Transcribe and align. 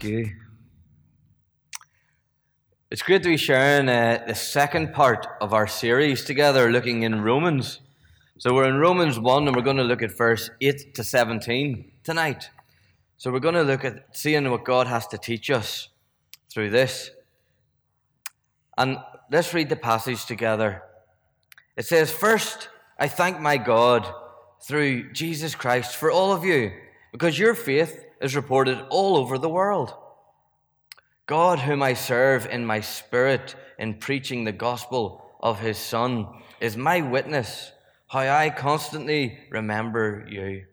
Thank 0.00 0.12
you. 0.14 0.32
It's 2.90 3.02
great 3.02 3.22
to 3.22 3.28
be 3.28 3.36
sharing 3.36 3.86
uh, 3.90 4.24
the 4.26 4.34
second 4.34 4.94
part 4.94 5.26
of 5.42 5.52
our 5.52 5.66
series 5.66 6.24
together, 6.24 6.72
looking 6.72 7.02
in 7.02 7.20
Romans. 7.20 7.80
So 8.38 8.54
we're 8.54 8.68
in 8.68 8.76
Romans 8.76 9.18
1, 9.20 9.46
and 9.46 9.54
we're 9.54 9.60
going 9.60 9.76
to 9.76 9.82
look 9.82 10.00
at 10.02 10.16
verse 10.16 10.48
8 10.62 10.94
to 10.94 11.04
17 11.04 11.92
tonight. 12.02 12.48
So 13.18 13.30
we're 13.30 13.40
going 13.40 13.56
to 13.56 13.62
look 13.62 13.84
at 13.84 14.16
seeing 14.16 14.50
what 14.50 14.64
God 14.64 14.86
has 14.86 15.06
to 15.08 15.18
teach 15.18 15.50
us 15.50 15.90
through 16.50 16.70
this. 16.70 17.10
And 18.78 18.96
let's 19.30 19.52
read 19.52 19.68
the 19.68 19.76
passage 19.76 20.24
together. 20.24 20.82
It 21.76 21.84
says, 21.84 22.10
First, 22.10 22.70
I 22.98 23.06
thank 23.06 23.38
my 23.38 23.58
God 23.58 24.10
through 24.62 25.12
Jesus 25.12 25.54
Christ 25.54 25.94
for 25.94 26.10
all 26.10 26.32
of 26.32 26.42
you, 26.42 26.72
because 27.12 27.38
your 27.38 27.54
faith 27.54 28.06
is 28.20 28.36
reported 28.36 28.78
all 28.90 29.16
over 29.16 29.38
the 29.38 29.48
world. 29.48 29.94
God, 31.26 31.60
whom 31.60 31.82
I 31.82 31.94
serve 31.94 32.46
in 32.46 32.66
my 32.66 32.80
spirit 32.80 33.54
in 33.78 33.94
preaching 33.94 34.44
the 34.44 34.52
gospel 34.52 35.24
of 35.40 35.60
his 35.60 35.78
Son, 35.78 36.26
is 36.60 36.76
my 36.76 37.00
witness 37.00 37.72
how 38.08 38.20
I 38.20 38.50
constantly 38.50 39.38
remember 39.50 40.26
you 40.28 40.66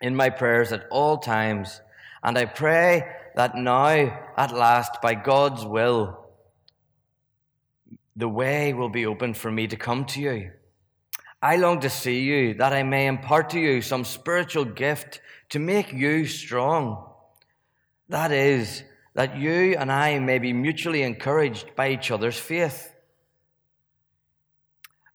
in 0.00 0.16
my 0.16 0.28
prayers 0.28 0.72
at 0.72 0.86
all 0.90 1.18
times. 1.18 1.80
And 2.24 2.36
I 2.36 2.46
pray 2.46 3.06
that 3.36 3.54
now, 3.54 4.32
at 4.36 4.52
last, 4.52 5.00
by 5.00 5.14
God's 5.14 5.64
will, 5.64 6.18
the 8.16 8.28
way 8.28 8.74
will 8.74 8.88
be 8.88 9.06
open 9.06 9.32
for 9.34 9.50
me 9.50 9.68
to 9.68 9.76
come 9.76 10.04
to 10.06 10.20
you. 10.20 10.50
I 11.42 11.56
long 11.56 11.80
to 11.80 11.90
see 11.90 12.20
you, 12.20 12.54
that 12.54 12.72
I 12.72 12.84
may 12.84 13.08
impart 13.08 13.50
to 13.50 13.58
you 13.58 13.82
some 13.82 14.04
spiritual 14.04 14.64
gift 14.64 15.20
to 15.48 15.58
make 15.58 15.92
you 15.92 16.24
strong. 16.26 17.12
That 18.08 18.30
is, 18.30 18.84
that 19.14 19.36
you 19.36 19.74
and 19.76 19.90
I 19.90 20.20
may 20.20 20.38
be 20.38 20.52
mutually 20.52 21.02
encouraged 21.02 21.74
by 21.74 21.90
each 21.90 22.12
other's 22.12 22.38
faith. 22.38 22.94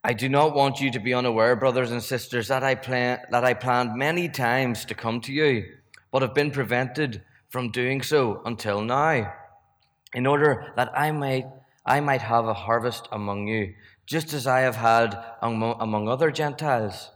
I 0.04 0.14
do 0.14 0.28
not 0.28 0.54
want 0.54 0.82
you 0.82 0.92
to 0.92 1.00
be 1.00 1.14
unaware, 1.14 1.56
brothers 1.56 1.92
and 1.92 2.04
sisters, 2.04 2.50
that 2.50 2.64
I, 2.64 2.76
plan, 2.76 3.20
that 3.32 3.46
I 3.46 3.54
planned 3.54 3.96
many 3.96 4.28
times 4.28 4.86
to 4.86 4.96
come 4.96 5.22
to 5.22 5.34
you, 5.34 5.66
but 6.12 6.22
have 6.22 6.34
been 6.34 6.52
prevented 6.52 7.24
from 7.50 7.72
doing 7.72 8.02
so 8.02 8.42
until 8.46 8.82
now, 8.82 9.34
in 10.14 10.28
order 10.28 10.74
that 10.76 10.92
I 10.94 11.12
might, 11.12 11.46
I 11.86 12.02
might 12.02 12.22
have 12.22 12.46
a 12.46 12.54
harvest 12.54 13.08
among 13.12 13.48
you, 13.48 13.74
just 14.08 14.34
as 14.34 14.48
I 14.48 14.62
have 14.62 14.78
had 14.78 15.22
among, 15.42 16.08
other 16.08 16.32
Gentiles. 16.32 17.12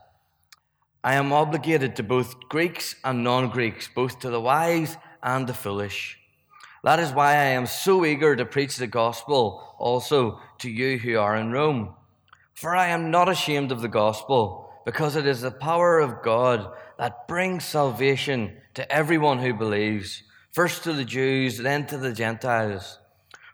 I 1.03 1.15
am 1.15 1.31
obligated 1.31 1.95
to 1.95 2.03
both 2.03 2.49
Greeks 2.49 2.95
and 3.03 3.23
non 3.23 3.49
Greeks, 3.49 3.89
both 3.95 4.19
to 4.19 4.29
the 4.29 4.41
wise 4.41 4.97
and 5.23 5.47
the 5.47 5.53
foolish. 5.53 6.19
That 6.83 6.99
is 6.99 7.13
why 7.13 7.31
I 7.31 7.55
am 7.55 7.65
so 7.65 8.05
eager 8.05 8.35
to 8.35 8.45
preach 8.45 8.75
the 8.75 8.87
gospel 8.87 9.75
also 9.79 10.39
to 10.59 10.69
you 10.69 10.97
who 10.99 11.17
are 11.17 11.35
in 11.35 11.51
Rome. 11.51 11.95
For 12.53 12.75
I 12.75 12.89
am 12.89 13.09
not 13.09 13.29
ashamed 13.29 13.71
of 13.71 13.81
the 13.81 13.87
gospel, 13.87 14.69
because 14.85 15.15
it 15.15 15.25
is 15.25 15.41
the 15.41 15.51
power 15.51 15.99
of 15.99 16.21
God 16.21 16.71
that 16.99 17.27
brings 17.27 17.63
salvation 17.63 18.57
to 18.73 18.91
everyone 18.91 19.39
who 19.39 19.53
believes, 19.53 20.23
first 20.51 20.83
to 20.83 20.93
the 20.93 21.05
Jews, 21.05 21.57
then 21.57 21.85
to 21.87 21.97
the 21.97 22.13
Gentiles. 22.13 22.99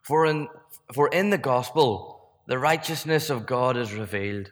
For 0.01 0.25
in, 0.25 0.47
for 0.93 1.07
in 1.09 1.29
the 1.29 1.37
gospel, 1.37 2.16
the 2.47 2.57
righteousness 2.57 3.29
of 3.29 3.45
God 3.45 3.77
is 3.77 3.93
revealed 3.93 4.51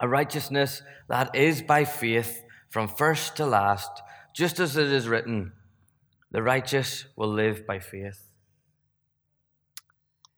a 0.00 0.08
righteousness 0.08 0.82
that 1.08 1.34
is 1.36 1.62
by 1.62 1.84
faith 1.84 2.42
from 2.70 2.88
first 2.88 3.36
to 3.36 3.46
last, 3.46 3.90
just 4.34 4.58
as 4.58 4.76
it 4.76 4.90
is 4.90 5.06
written, 5.06 5.52
the 6.30 6.42
righteous 6.42 7.04
will 7.16 7.28
live 7.28 7.66
by 7.66 7.78
faith. 7.78 8.30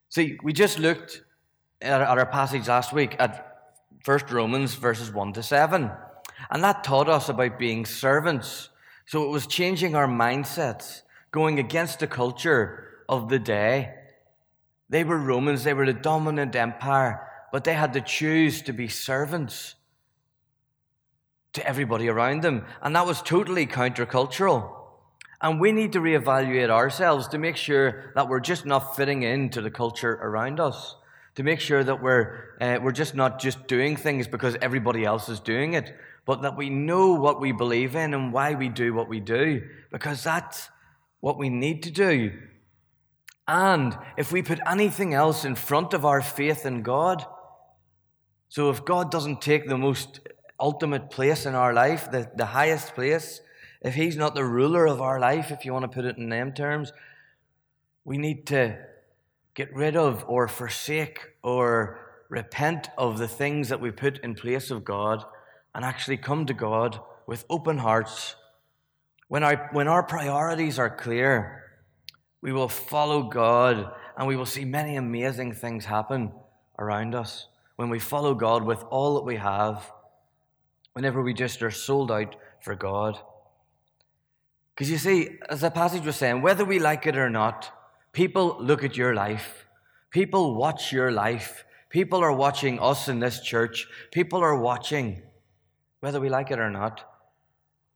See, 0.09 0.39
we 0.43 0.53
just 0.53 0.79
looked 0.79 1.23
at 1.81 2.01
our 2.03 2.27
passage 2.27 2.69
last 2.69 2.93
week 2.93 3.17
at 3.19 3.49
First 4.05 4.31
Romans 4.31 4.75
verses 4.75 5.12
1 5.12 5.35
to 5.35 5.43
7, 5.43 5.91
and 6.51 6.65
that 6.65 6.83
taught 6.83 7.09
us 7.09 7.29
about 7.29 7.59
being 7.59 7.87
servants. 7.87 8.69
So 9.07 9.25
it 9.25 9.31
was 9.31 9.47
changing 9.47 9.95
our 9.95 10.09
mindsets, 10.09 11.03
going 11.31 11.59
against 11.59 12.01
the 12.01 12.07
culture 12.07 12.89
of 13.09 13.29
the 13.29 13.39
day. 13.39 13.95
They 14.93 15.03
were 15.03 15.19
Romans, 15.19 15.65
they 15.65 15.75
were 15.75 15.87
the 15.87 15.93
dominant 15.93 16.55
empire 16.55 17.29
but 17.53 17.65
they 17.65 17.75
had 17.75 17.93
to 17.93 18.01
choose 18.01 18.63
to 18.63 18.73
be 18.73 18.89
servants 18.89 19.75
to 21.53 21.65
everybody 21.69 22.09
around 22.09 22.43
them. 22.43 22.65
And 22.81 22.97
that 22.97 23.07
was 23.07 23.21
totally 23.21 23.67
countercultural. 23.67 24.75
And 25.43 25.61
we 25.61 25.71
need 25.71 25.93
to 25.93 26.01
reevaluate 26.01 26.71
ourselves 26.71 27.29
to 27.29 27.39
make 27.39 27.57
sure 27.57 28.13
that 28.15 28.29
we're 28.29 28.41
just 28.41 28.65
not 28.65 28.97
fitting 28.97 29.23
into 29.23 29.61
the 29.61 29.71
culture 29.71 30.15
around 30.15 30.61
us. 30.61 30.97
To 31.35 31.43
make 31.43 31.61
sure 31.61 31.85
that 31.85 32.03
we're, 32.03 32.57
uh, 32.61 32.79
we're 32.83 32.93
just 32.93 33.15
not 33.15 33.39
just 33.39 33.67
doing 33.67 33.97
things 33.97 34.27
because 34.27 34.57
everybody 34.63 35.05
else 35.05 35.29
is 35.29 35.41
doing 35.41 35.75
it, 35.75 35.95
but 36.25 36.43
that 36.43 36.57
we 36.57 36.71
know 36.71 37.15
what 37.15 37.41
we 37.41 37.53
believe 37.53 37.97
in 37.97 38.15
and 38.15 38.33
why 38.33 38.55
we 38.55 38.69
do 38.69 38.95
what 38.95 39.09
we 39.09 39.21
do, 39.21 39.63
because 39.91 40.25
that's 40.25 40.71
what 41.21 41.39
we 41.39 41.49
need 41.49 41.83
to 41.83 41.91
do. 41.91 42.33
And 43.49 43.97
if 44.17 44.31
we 44.33 44.43
put 44.43 44.61
anything 44.67 45.15
else 45.15 45.45
in 45.45 45.55
front 45.55 45.95
of 45.95 46.05
our 46.05 46.23
faith 46.23 46.65
in 46.65 46.83
God, 46.83 47.25
so 48.49 48.71
if 48.71 48.85
God 48.85 49.11
doesn't 49.11 49.41
take 49.41 49.69
the 49.69 49.79
most 49.79 50.21
ultimate 50.61 51.11
place 51.11 51.47
in 51.47 51.55
our 51.55 51.73
life, 51.73 52.11
the, 52.11 52.31
the 52.37 52.47
highest 52.47 52.95
place, 52.95 53.41
if 53.81 53.95
He's 53.95 54.17
not 54.17 54.35
the 54.35 54.45
ruler 54.45 54.87
of 54.87 55.01
our 55.01 55.19
life, 55.19 55.51
if 55.51 55.65
you 55.65 55.73
want 55.73 55.85
to 55.85 55.89
put 55.89 56.05
it 56.05 56.19
in 56.19 56.29
them 56.29 56.53
terms, 56.53 56.93
we 58.05 58.19
need 58.19 58.47
to 58.47 58.79
get 59.55 59.75
rid 59.75 59.97
of 59.97 60.25
or 60.29 60.49
forsake 60.49 61.21
or 61.43 61.99
repent 62.29 62.89
of 62.97 63.19
the 63.19 63.29
things 63.29 63.69
that 63.69 63.81
we 63.81 63.91
put 63.91 64.19
in 64.19 64.35
place 64.35 64.71
of 64.71 64.85
God 64.85 65.25
and 65.75 65.85
actually 65.85 66.17
come 66.17 66.47
to 66.47 66.55
God 66.55 67.01
with 67.27 67.45
open 67.51 67.79
hearts. 67.79 68.37
When 69.29 69.43
our, 69.43 69.69
when 69.73 69.89
our 69.89 70.03
priorities 70.03 70.79
are 70.79 70.91
clear, 70.91 71.62
we 72.43 72.53
will 72.53 72.69
follow 72.69 73.23
God 73.23 73.93
and 74.17 74.29
we 74.29 74.37
will 74.37 74.47
see 74.47 74.65
many 74.65 74.97
amazing 74.97 75.55
things 75.55 75.87
happen 75.87 76.33
around 76.79 77.15
us 77.15 77.47
when 77.77 77.89
we 77.89 77.99
follow 77.99 78.35
God 78.35 78.65
with 78.65 78.83
all 78.91 79.15
that 79.15 79.25
we 79.25 79.37
have, 79.37 79.91
whenever 80.93 81.23
we 81.23 81.33
just 81.33 81.63
are 81.63 81.71
sold 81.71 82.11
out 82.11 82.37
for 82.61 82.75
God. 82.75 83.19
Because 84.75 84.91
you 84.91 84.99
see, 84.99 85.39
as 85.49 85.61
the 85.61 85.71
passage 85.71 86.05
was 86.05 86.17
saying, 86.17 86.43
whether 86.43 86.65
we 86.65 86.79
like 86.79 87.07
it 87.07 87.17
or 87.17 87.31
not, 87.31 87.71
people 88.13 88.57
look 88.61 88.85
at 88.85 88.97
your 88.97 89.15
life, 89.15 89.67
people 90.11 90.55
watch 90.55 90.93
your 90.93 91.11
life, 91.11 91.65
people 91.89 92.21
are 92.21 92.33
watching 92.33 92.79
us 92.81 93.09
in 93.09 93.21
this 93.21 93.41
church, 93.41 93.87
people 94.11 94.41
are 94.41 94.57
watching, 94.57 95.23
whether 96.01 96.21
we 96.21 96.29
like 96.29 96.51
it 96.51 96.59
or 96.59 96.71
not. 96.71 97.09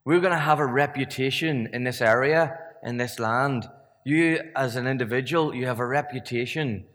We're 0.05 0.21
going 0.21 0.33
to 0.33 0.39
have 0.39 0.61
a 0.61 0.67
reputation 0.67 1.69
in 1.73 1.83
this 1.83 2.01
area, 2.01 2.59
in 2.85 2.97
this 2.97 3.19
land. 3.19 3.67
You, 4.07 4.51
as 4.55 4.77
an 4.77 4.87
individual, 4.87 5.55
you 5.55 5.67
have 5.67 5.81
a 5.81 5.87
reputation 5.87 6.87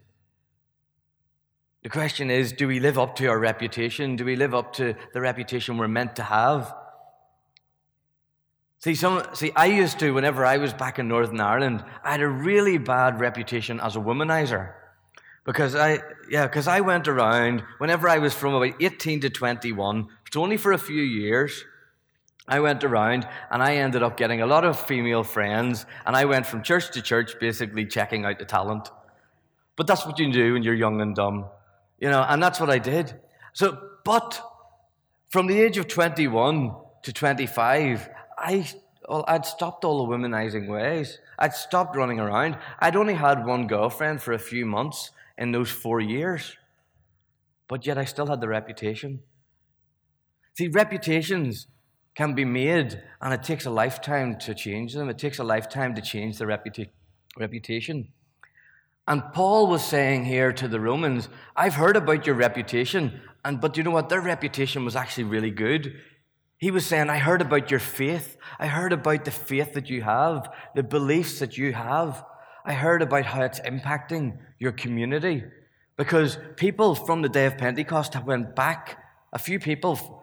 the 1.82 1.88
question 1.88 2.30
is 2.30 2.52
do 2.52 2.68
we 2.68 2.78
live 2.78 2.98
up 2.98 3.16
to 3.16 3.26
our 3.26 3.38
reputation? 3.38 4.16
Do 4.16 4.24
we 4.24 4.36
live 4.36 4.54
up 4.54 4.72
to 4.74 4.94
the 5.12 5.20
reputation 5.20 5.78
we're 5.78 5.88
meant 5.88 6.16
to 6.16 6.22
have? 6.22 6.72
See, 8.78 8.94
some, 8.94 9.22
see, 9.34 9.52
I 9.54 9.66
used 9.66 9.98
to, 10.00 10.12
whenever 10.12 10.44
I 10.44 10.56
was 10.56 10.72
back 10.72 10.98
in 10.98 11.06
Northern 11.06 11.40
Ireland, 11.40 11.84
I 12.02 12.12
had 12.12 12.20
a 12.20 12.28
really 12.28 12.78
bad 12.78 13.20
reputation 13.20 13.78
as 13.80 13.94
a 13.94 14.00
womanizer. 14.00 14.74
Because 15.44 15.74
I, 15.74 16.00
yeah, 16.30 16.46
because 16.46 16.68
I 16.68 16.80
went 16.80 17.08
around, 17.08 17.62
whenever 17.78 18.08
I 18.08 18.18
was 18.18 18.34
from 18.34 18.54
about 18.54 18.80
18 18.80 19.20
to 19.20 19.30
21, 19.30 20.08
it's 20.26 20.36
only 20.36 20.56
for 20.56 20.72
a 20.72 20.78
few 20.78 21.02
years, 21.02 21.64
I 22.52 22.60
went 22.60 22.84
around 22.84 23.26
and 23.50 23.62
I 23.62 23.76
ended 23.76 24.02
up 24.02 24.18
getting 24.18 24.42
a 24.42 24.46
lot 24.46 24.62
of 24.66 24.78
female 24.78 25.24
friends, 25.24 25.86
and 26.04 26.14
I 26.14 26.26
went 26.26 26.44
from 26.44 26.62
church 26.62 26.90
to 26.90 27.00
church 27.00 27.40
basically 27.40 27.86
checking 27.86 28.26
out 28.26 28.38
the 28.38 28.44
talent. 28.44 28.90
But 29.74 29.86
that's 29.86 30.04
what 30.04 30.18
you 30.18 30.30
do 30.30 30.52
when 30.52 30.62
you're 30.62 30.74
young 30.74 31.00
and 31.00 31.16
dumb. 31.16 31.46
You 31.98 32.10
know, 32.10 32.22
and 32.28 32.42
that's 32.42 32.60
what 32.60 32.68
I 32.68 32.78
did. 32.78 33.18
So, 33.54 33.78
but 34.04 34.38
from 35.30 35.46
the 35.46 35.58
age 35.58 35.78
of 35.78 35.88
21 35.88 36.74
to 37.04 37.12
25, 37.14 38.10
I, 38.36 38.68
well, 39.08 39.24
I'd 39.26 39.46
stopped 39.46 39.86
all 39.86 40.04
the 40.04 40.12
womanizing 40.14 40.68
ways. 40.68 41.20
I'd 41.38 41.54
stopped 41.54 41.96
running 41.96 42.20
around. 42.20 42.58
I'd 42.80 42.96
only 42.96 43.14
had 43.14 43.46
one 43.46 43.66
girlfriend 43.66 44.20
for 44.20 44.34
a 44.34 44.38
few 44.38 44.66
months 44.66 45.10
in 45.38 45.52
those 45.52 45.70
four 45.70 46.00
years. 46.00 46.54
But 47.66 47.86
yet 47.86 47.96
I 47.96 48.04
still 48.04 48.26
had 48.26 48.42
the 48.42 48.48
reputation. 48.48 49.20
See, 50.52 50.68
reputations 50.68 51.66
can 52.14 52.34
be 52.34 52.44
made, 52.44 53.02
and 53.20 53.32
it 53.32 53.42
takes 53.42 53.64
a 53.64 53.70
lifetime 53.70 54.38
to 54.40 54.54
change 54.54 54.94
them. 54.94 55.08
It 55.08 55.18
takes 55.18 55.38
a 55.38 55.44
lifetime 55.44 55.94
to 55.94 56.02
change 56.02 56.38
the 56.38 56.44
reputa- 56.44 56.90
reputation. 57.38 58.08
And 59.08 59.22
Paul 59.32 59.66
was 59.66 59.84
saying 59.84 60.26
here 60.26 60.52
to 60.52 60.68
the 60.68 60.78
Romans, 60.78 61.28
I've 61.56 61.74
heard 61.74 61.96
about 61.96 62.26
your 62.26 62.36
reputation, 62.36 63.20
and 63.44 63.60
but 63.60 63.76
you 63.76 63.82
know 63.82 63.90
what? 63.90 64.08
Their 64.08 64.20
reputation 64.20 64.84
was 64.84 64.94
actually 64.94 65.24
really 65.24 65.50
good. 65.50 65.94
He 66.58 66.70
was 66.70 66.86
saying, 66.86 67.10
I 67.10 67.18
heard 67.18 67.42
about 67.42 67.70
your 67.72 67.80
faith. 67.80 68.36
I 68.60 68.68
heard 68.68 68.92
about 68.92 69.24
the 69.24 69.32
faith 69.32 69.72
that 69.72 69.90
you 69.90 70.02
have, 70.02 70.48
the 70.76 70.84
beliefs 70.84 71.40
that 71.40 71.58
you 71.58 71.72
have. 71.72 72.24
I 72.64 72.74
heard 72.74 73.02
about 73.02 73.24
how 73.24 73.42
it's 73.42 73.58
impacting 73.58 74.38
your 74.60 74.70
community. 74.70 75.42
Because 75.96 76.38
people 76.56 76.94
from 76.94 77.22
the 77.22 77.28
day 77.28 77.46
of 77.46 77.58
Pentecost 77.58 78.14
have 78.14 78.26
went 78.26 78.54
back, 78.54 78.98
a 79.32 79.38
few 79.38 79.58
people 79.58 80.21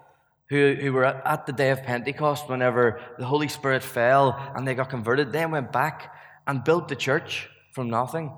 who, 0.50 0.75
who 0.75 0.94
were 0.94 1.06
at 1.06 1.46
the 1.46 1.54
day 1.54 1.69
of 1.69 1.84
Pentecost 1.84 2.50
whenever 2.50 3.00
the 3.18 3.25
Holy 3.25 3.48
Spirit 3.48 3.84
fell 3.84 4.36
and 4.56 4.68
they 4.68 4.74
got 4.74 4.90
converted, 4.90 5.31
they 5.31 5.46
went 5.46 5.72
back 5.72 6.13
and 6.48 6.63
built 6.63 6.88
the 6.88 6.96
church 6.96 7.50
from 7.72 7.90
nothing. 7.90 8.36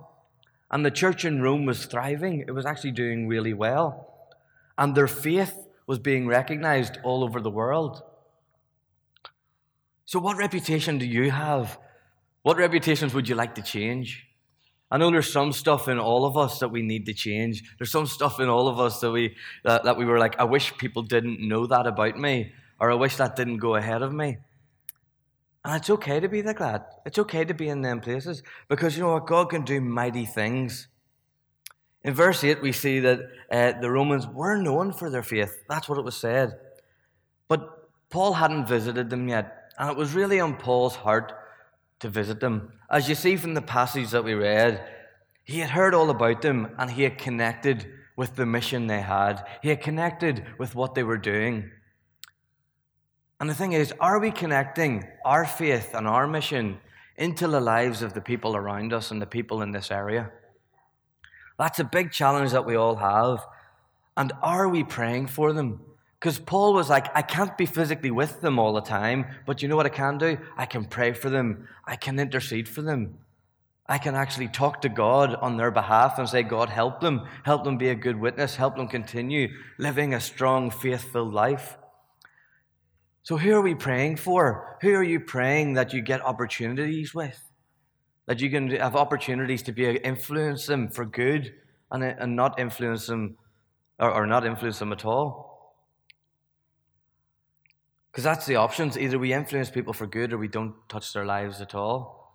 And 0.69 0.85
the 0.85 0.91
church 0.91 1.25
in 1.25 1.41
Rome 1.41 1.65
was 1.65 1.85
thriving. 1.85 2.45
It 2.47 2.51
was 2.51 2.65
actually 2.65 2.91
doing 2.91 3.27
really 3.27 3.53
well. 3.53 4.29
And 4.77 4.95
their 4.95 5.07
faith 5.07 5.67
was 5.87 5.99
being 5.99 6.27
recognized 6.27 6.97
all 7.03 7.23
over 7.23 7.41
the 7.41 7.49
world. 7.49 8.03
So, 10.05 10.19
what 10.19 10.37
reputation 10.37 10.97
do 10.97 11.05
you 11.05 11.31
have? 11.31 11.79
What 12.41 12.57
reputations 12.57 13.13
would 13.13 13.29
you 13.29 13.35
like 13.35 13.55
to 13.55 13.61
change? 13.61 14.27
I 14.91 14.97
know 14.97 15.09
there's 15.09 15.31
some 15.31 15.53
stuff 15.53 15.87
in 15.87 15.97
all 15.97 16.25
of 16.25 16.35
us 16.35 16.59
that 16.59 16.67
we 16.67 16.81
need 16.81 17.05
to 17.05 17.13
change. 17.13 17.63
There's 17.77 17.91
some 17.91 18.05
stuff 18.05 18.41
in 18.41 18.49
all 18.49 18.67
of 18.67 18.77
us 18.77 18.99
that 18.99 19.11
we 19.11 19.37
that, 19.63 19.85
that 19.85 19.97
we 19.97 20.03
were 20.03 20.19
like, 20.19 20.37
I 20.37 20.43
wish 20.43 20.75
people 20.77 21.01
didn't 21.01 21.39
know 21.39 21.65
that 21.65 21.87
about 21.87 22.17
me, 22.17 22.51
or 22.79 22.91
I 22.91 22.95
wish 22.95 23.15
that 23.15 23.37
didn't 23.37 23.57
go 23.57 23.75
ahead 23.75 24.01
of 24.01 24.13
me. 24.13 24.37
And 25.63 25.75
it's 25.77 25.89
okay 25.89 26.19
to 26.19 26.27
be 26.27 26.43
like 26.43 26.59
that. 26.59 27.01
It's 27.05 27.19
okay 27.19 27.45
to 27.45 27.53
be 27.53 27.69
in 27.69 27.81
them 27.81 28.01
places 28.01 28.43
because 28.67 28.97
you 28.97 29.03
know 29.03 29.13
what? 29.13 29.27
God 29.27 29.49
can 29.49 29.63
do 29.63 29.79
mighty 29.79 30.25
things. 30.25 30.87
In 32.03 32.15
verse 32.15 32.43
8, 32.43 32.61
we 32.61 32.71
see 32.71 32.99
that 32.99 33.19
uh, 33.51 33.79
the 33.79 33.91
Romans 33.91 34.27
were 34.27 34.57
known 34.57 34.91
for 34.91 35.11
their 35.11 35.21
faith. 35.21 35.63
That's 35.69 35.87
what 35.87 35.99
it 35.99 36.03
was 36.03 36.17
said. 36.17 36.53
But 37.47 37.89
Paul 38.09 38.33
hadn't 38.33 38.67
visited 38.67 39.11
them 39.11 39.29
yet. 39.29 39.71
And 39.77 39.89
it 39.91 39.95
was 39.95 40.13
really 40.13 40.39
on 40.39 40.57
Paul's 40.57 40.95
heart 40.95 41.31
to 42.01 42.09
visit 42.09 42.39
them. 42.39 42.73
As 42.89 43.07
you 43.07 43.15
see 43.15 43.37
from 43.37 43.53
the 43.53 43.61
passage 43.61 44.09
that 44.11 44.23
we 44.23 44.33
read, 44.33 44.85
he 45.43 45.59
had 45.59 45.71
heard 45.71 45.93
all 45.93 46.09
about 46.09 46.41
them 46.41 46.75
and 46.77 46.91
he 46.91 47.03
had 47.03 47.17
connected 47.17 47.87
with 48.15 48.35
the 48.35 48.45
mission 48.45 48.87
they 48.87 49.01
had. 49.01 49.43
He 49.63 49.69
had 49.69 49.81
connected 49.81 50.45
with 50.59 50.75
what 50.75 50.93
they 50.93 51.03
were 51.03 51.17
doing. 51.17 51.71
And 53.39 53.49
the 53.49 53.55
thing 53.55 53.73
is, 53.73 53.93
are 53.99 54.19
we 54.19 54.31
connecting 54.31 55.07
our 55.25 55.45
faith 55.45 55.95
and 55.95 56.07
our 56.07 56.27
mission 56.27 56.79
into 57.17 57.47
the 57.47 57.61
lives 57.61 58.01
of 58.01 58.13
the 58.13 58.21
people 58.21 58.55
around 58.55 58.93
us 58.93 59.09
and 59.11 59.21
the 59.21 59.25
people 59.25 59.61
in 59.61 59.71
this 59.71 59.89
area? 59.89 60.31
That's 61.57 61.79
a 61.79 61.83
big 61.83 62.11
challenge 62.11 62.51
that 62.51 62.65
we 62.65 62.75
all 62.75 62.97
have. 62.97 63.45
And 64.17 64.31
are 64.41 64.69
we 64.69 64.83
praying 64.83 65.27
for 65.27 65.53
them? 65.53 65.81
Because 66.21 66.37
Paul 66.37 66.75
was 66.75 66.87
like, 66.87 67.07
I 67.15 67.23
can't 67.23 67.57
be 67.57 67.65
physically 67.65 68.11
with 68.11 68.41
them 68.41 68.59
all 68.59 68.73
the 68.73 68.81
time, 68.81 69.25
but 69.47 69.63
you 69.63 69.67
know 69.67 69.75
what 69.75 69.87
I 69.87 69.89
can 69.89 70.19
do? 70.19 70.37
I 70.55 70.67
can 70.67 70.85
pray 70.85 71.13
for 71.13 71.31
them, 71.31 71.67
I 71.83 71.95
can 71.95 72.19
intercede 72.19 72.69
for 72.69 72.83
them. 72.83 73.17
I 73.87 73.97
can 73.97 74.13
actually 74.13 74.47
talk 74.47 74.81
to 74.81 74.89
God 74.89 75.33
on 75.33 75.57
their 75.57 75.71
behalf 75.71 76.19
and 76.19 76.29
say, 76.29 76.43
God, 76.43 76.69
help 76.69 77.01
them. 77.01 77.27
Help 77.43 77.63
them 77.63 77.79
be 77.79 77.89
a 77.89 77.95
good 77.95 78.17
witness. 78.17 78.55
Help 78.55 78.77
them 78.77 78.87
continue 78.87 79.49
living 79.79 80.13
a 80.13 80.21
strong, 80.21 80.69
faithful 80.69 81.29
life. 81.29 81.77
So, 83.23 83.37
who 83.37 83.51
are 83.53 83.61
we 83.61 83.73
praying 83.73 84.17
for? 84.17 84.77
Who 84.81 84.93
are 84.93 85.03
you 85.03 85.19
praying 85.19 85.73
that 85.73 85.91
you 85.91 86.01
get 86.01 86.23
opportunities 86.23 87.15
with? 87.15 87.37
That 88.27 88.39
you 88.39 88.51
can 88.51 88.69
have 88.69 88.95
opportunities 88.95 89.63
to 89.63 89.71
be 89.71 89.97
influence 89.97 90.67
them 90.67 90.87
for 90.87 91.03
good 91.03 91.51
and, 91.89 92.03
and 92.03 92.35
not 92.35 92.59
influence 92.59 93.07
them 93.07 93.37
or, 93.99 94.11
or 94.11 94.27
not 94.27 94.45
influence 94.45 94.77
them 94.77 94.93
at 94.93 95.03
all? 95.03 95.50
Because 98.11 98.23
that's 98.23 98.45
the 98.45 98.57
options. 98.57 98.97
Either 98.97 99.17
we 99.17 99.33
influence 99.33 99.69
people 99.69 99.93
for 99.93 100.05
good 100.05 100.33
or 100.33 100.37
we 100.37 100.47
don't 100.47 100.75
touch 100.89 101.13
their 101.13 101.25
lives 101.25 101.61
at 101.61 101.73
all. 101.73 102.33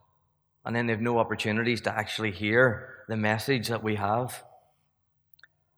And 0.65 0.75
then 0.75 0.87
they 0.87 0.93
have 0.93 1.03
no 1.03 1.19
opportunities 1.19 1.83
to 1.83 1.97
actually 1.97 2.33
hear 2.33 3.05
the 3.09 3.17
message 3.17 3.69
that 3.69 3.83
we 3.83 3.97
have. 3.97 4.43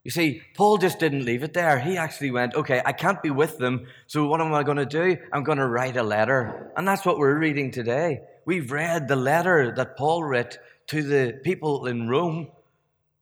You 0.04 0.10
see, 0.10 0.40
Paul 0.54 0.78
just 0.78 1.00
didn't 1.00 1.24
leave 1.24 1.42
it 1.42 1.52
there. 1.52 1.80
He 1.80 1.98
actually 1.98 2.30
went, 2.30 2.54
okay, 2.54 2.80
I 2.84 2.92
can't 2.92 3.22
be 3.22 3.30
with 3.30 3.58
them, 3.58 3.86
so 4.06 4.26
what 4.26 4.40
am 4.40 4.54
I 4.54 4.62
going 4.62 4.78
to 4.78 4.86
do? 4.86 5.18
I'm 5.32 5.44
going 5.44 5.58
to 5.58 5.66
write 5.66 5.96
a 5.96 6.02
letter. 6.02 6.72
And 6.76 6.88
that's 6.88 7.04
what 7.04 7.18
we're 7.18 7.38
reading 7.38 7.70
today. 7.70 8.20
We've 8.46 8.72
read 8.72 9.08
the 9.08 9.16
letter 9.16 9.74
that 9.76 9.98
Paul 9.98 10.24
wrote 10.24 10.58
to 10.86 11.02
the 11.02 11.38
people 11.44 11.86
in 11.86 12.08
Rome 12.08 12.48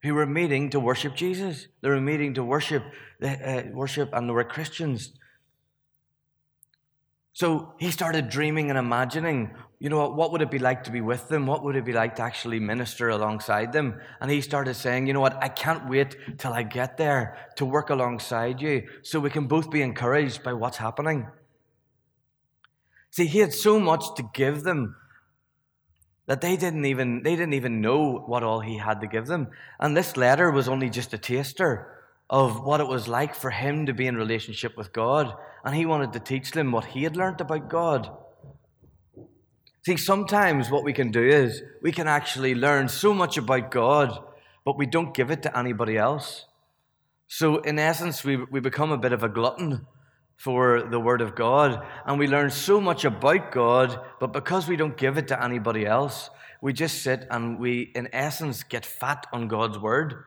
who 0.03 0.13
were 0.13 0.25
meeting 0.25 0.69
to 0.69 0.79
worship 0.79 1.15
Jesus. 1.15 1.67
They 1.81 1.89
were 1.89 1.99
meeting 1.99 2.35
to 2.35 2.43
worship, 2.43 2.83
uh, 3.21 3.63
worship, 3.73 4.11
and 4.13 4.29
they 4.29 4.33
were 4.33 4.45
Christians. 4.45 5.11
So 7.37 7.75
he 7.77 7.91
started 7.91 8.29
dreaming 8.29 8.71
and 8.71 8.79
imagining, 8.79 9.51
you 9.77 9.89
know, 9.89 10.09
what 10.09 10.31
would 10.31 10.41
it 10.41 10.49
be 10.49 10.57
like 10.57 10.85
to 10.85 10.91
be 10.91 11.01
with 11.01 11.27
them? 11.27 11.45
What 11.45 11.63
would 11.63 11.75
it 11.75 11.85
be 11.85 11.93
like 11.93 12.15
to 12.15 12.23
actually 12.23 12.59
minister 12.59 13.09
alongside 13.09 13.71
them? 13.71 14.01
And 14.19 14.31
he 14.31 14.41
started 14.41 14.73
saying, 14.73 15.05
you 15.05 15.13
know 15.13 15.19
what, 15.19 15.37
I 15.43 15.47
can't 15.47 15.87
wait 15.87 16.17
till 16.39 16.51
I 16.51 16.63
get 16.63 16.97
there 16.97 17.37
to 17.57 17.63
work 17.63 17.91
alongside 17.91 18.59
you 18.59 18.87
so 19.03 19.19
we 19.19 19.29
can 19.29 19.45
both 19.45 19.69
be 19.69 19.83
encouraged 19.83 20.41
by 20.41 20.53
what's 20.53 20.77
happening. 20.77 21.27
See, 23.11 23.27
he 23.27 23.37
had 23.37 23.53
so 23.53 23.79
much 23.79 24.15
to 24.15 24.23
give 24.33 24.63
them 24.63 24.95
that 26.25 26.41
they 26.41 26.57
didn't 26.57 26.85
even 26.85 27.21
they 27.21 27.35
didn't 27.35 27.53
even 27.53 27.81
know 27.81 28.17
what 28.25 28.41
all 28.41 28.61
he 28.61 28.79
had 28.79 28.99
to 29.01 29.07
give 29.07 29.27
them. 29.27 29.49
And 29.79 29.95
this 29.95 30.17
letter 30.17 30.49
was 30.49 30.67
only 30.67 30.89
just 30.89 31.13
a 31.13 31.19
taster 31.19 31.96
of 32.29 32.63
what 32.63 32.81
it 32.81 32.87
was 32.87 33.07
like 33.07 33.35
for 33.35 33.51
him 33.51 33.85
to 33.85 33.93
be 33.93 34.07
in 34.07 34.17
relationship 34.17 34.75
with 34.75 34.91
God 34.91 35.33
and 35.67 35.75
he 35.75 35.85
wanted 35.85 36.13
to 36.13 36.19
teach 36.19 36.51
them 36.51 36.71
what 36.71 36.85
he 36.85 37.03
had 37.03 37.17
learned 37.17 37.41
about 37.41 37.69
God. 37.69 38.09
See, 39.85 39.97
sometimes 39.97 40.69
what 40.69 40.83
we 40.85 40.93
can 40.93 41.11
do 41.11 41.21
is 41.21 41.61
we 41.81 41.91
can 41.91 42.07
actually 42.07 42.55
learn 42.55 42.87
so 42.87 43.13
much 43.13 43.37
about 43.37 43.71
God, 43.71 44.17
but 44.63 44.77
we 44.77 44.85
don't 44.85 45.13
give 45.13 45.31
it 45.31 45.43
to 45.43 45.57
anybody 45.57 45.97
else. 45.97 46.45
So, 47.27 47.57
in 47.57 47.79
essence, 47.79 48.23
we, 48.23 48.37
we 48.37 48.61
become 48.61 48.91
a 48.91 48.97
bit 48.97 49.11
of 49.11 49.23
a 49.23 49.29
glutton 49.29 49.85
for 50.37 50.83
the 50.83 50.99
Word 50.99 51.19
of 51.19 51.35
God, 51.35 51.85
and 52.05 52.17
we 52.17 52.27
learn 52.27 52.49
so 52.49 52.79
much 52.79 53.03
about 53.03 53.51
God, 53.51 53.99
but 54.19 54.31
because 54.31 54.67
we 54.67 54.77
don't 54.77 54.95
give 54.95 55.17
it 55.17 55.27
to 55.29 55.43
anybody 55.43 55.85
else, 55.85 56.29
we 56.61 56.71
just 56.71 57.01
sit 57.01 57.27
and 57.29 57.59
we, 57.59 57.91
in 57.93 58.07
essence, 58.13 58.63
get 58.63 58.85
fat 58.85 59.27
on 59.33 59.47
God's 59.47 59.79
Word. 59.79 60.23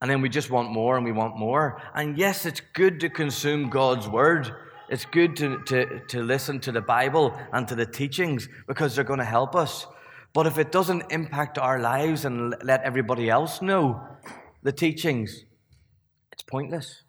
And 0.00 0.10
then 0.10 0.20
we 0.20 0.28
just 0.28 0.50
want 0.50 0.70
more 0.70 0.96
and 0.96 1.04
we 1.04 1.12
want 1.12 1.38
more. 1.38 1.80
And 1.94 2.18
yes, 2.18 2.44
it's 2.44 2.60
good 2.74 3.00
to 3.00 3.08
consume 3.08 3.70
God's 3.70 4.08
Word, 4.08 4.50
it's 4.88 5.04
good 5.04 5.36
to, 5.36 5.62
to, 5.64 6.00
to 6.08 6.22
listen 6.22 6.60
to 6.60 6.72
the 6.72 6.80
Bible 6.80 7.36
and 7.52 7.66
to 7.68 7.74
the 7.74 7.86
teachings 7.86 8.48
because 8.68 8.94
they're 8.94 9.04
going 9.04 9.18
to 9.18 9.24
help 9.24 9.56
us. 9.56 9.86
But 10.32 10.46
if 10.46 10.58
it 10.58 10.70
doesn't 10.70 11.10
impact 11.10 11.58
our 11.58 11.80
lives 11.80 12.24
and 12.24 12.54
let 12.62 12.82
everybody 12.82 13.30
else 13.30 13.62
know 13.62 14.00
the 14.62 14.72
teachings, 14.72 15.44
it's 16.30 16.42
pointless. 16.42 17.02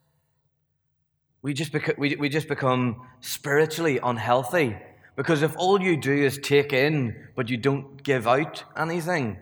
We 1.41 1.53
just, 1.53 1.71
beca- 1.71 1.97
we, 1.97 2.15
we 2.15 2.29
just 2.29 2.47
become 2.47 3.01
spiritually 3.19 3.99
unhealthy 4.01 4.77
because 5.15 5.41
if 5.41 5.55
all 5.57 5.81
you 5.81 5.97
do 5.97 6.13
is 6.13 6.37
take 6.37 6.73
in 6.73 7.27
but 7.35 7.49
you 7.49 7.57
don't 7.57 8.01
give 8.03 8.27
out 8.27 8.63
anything, 8.75 9.37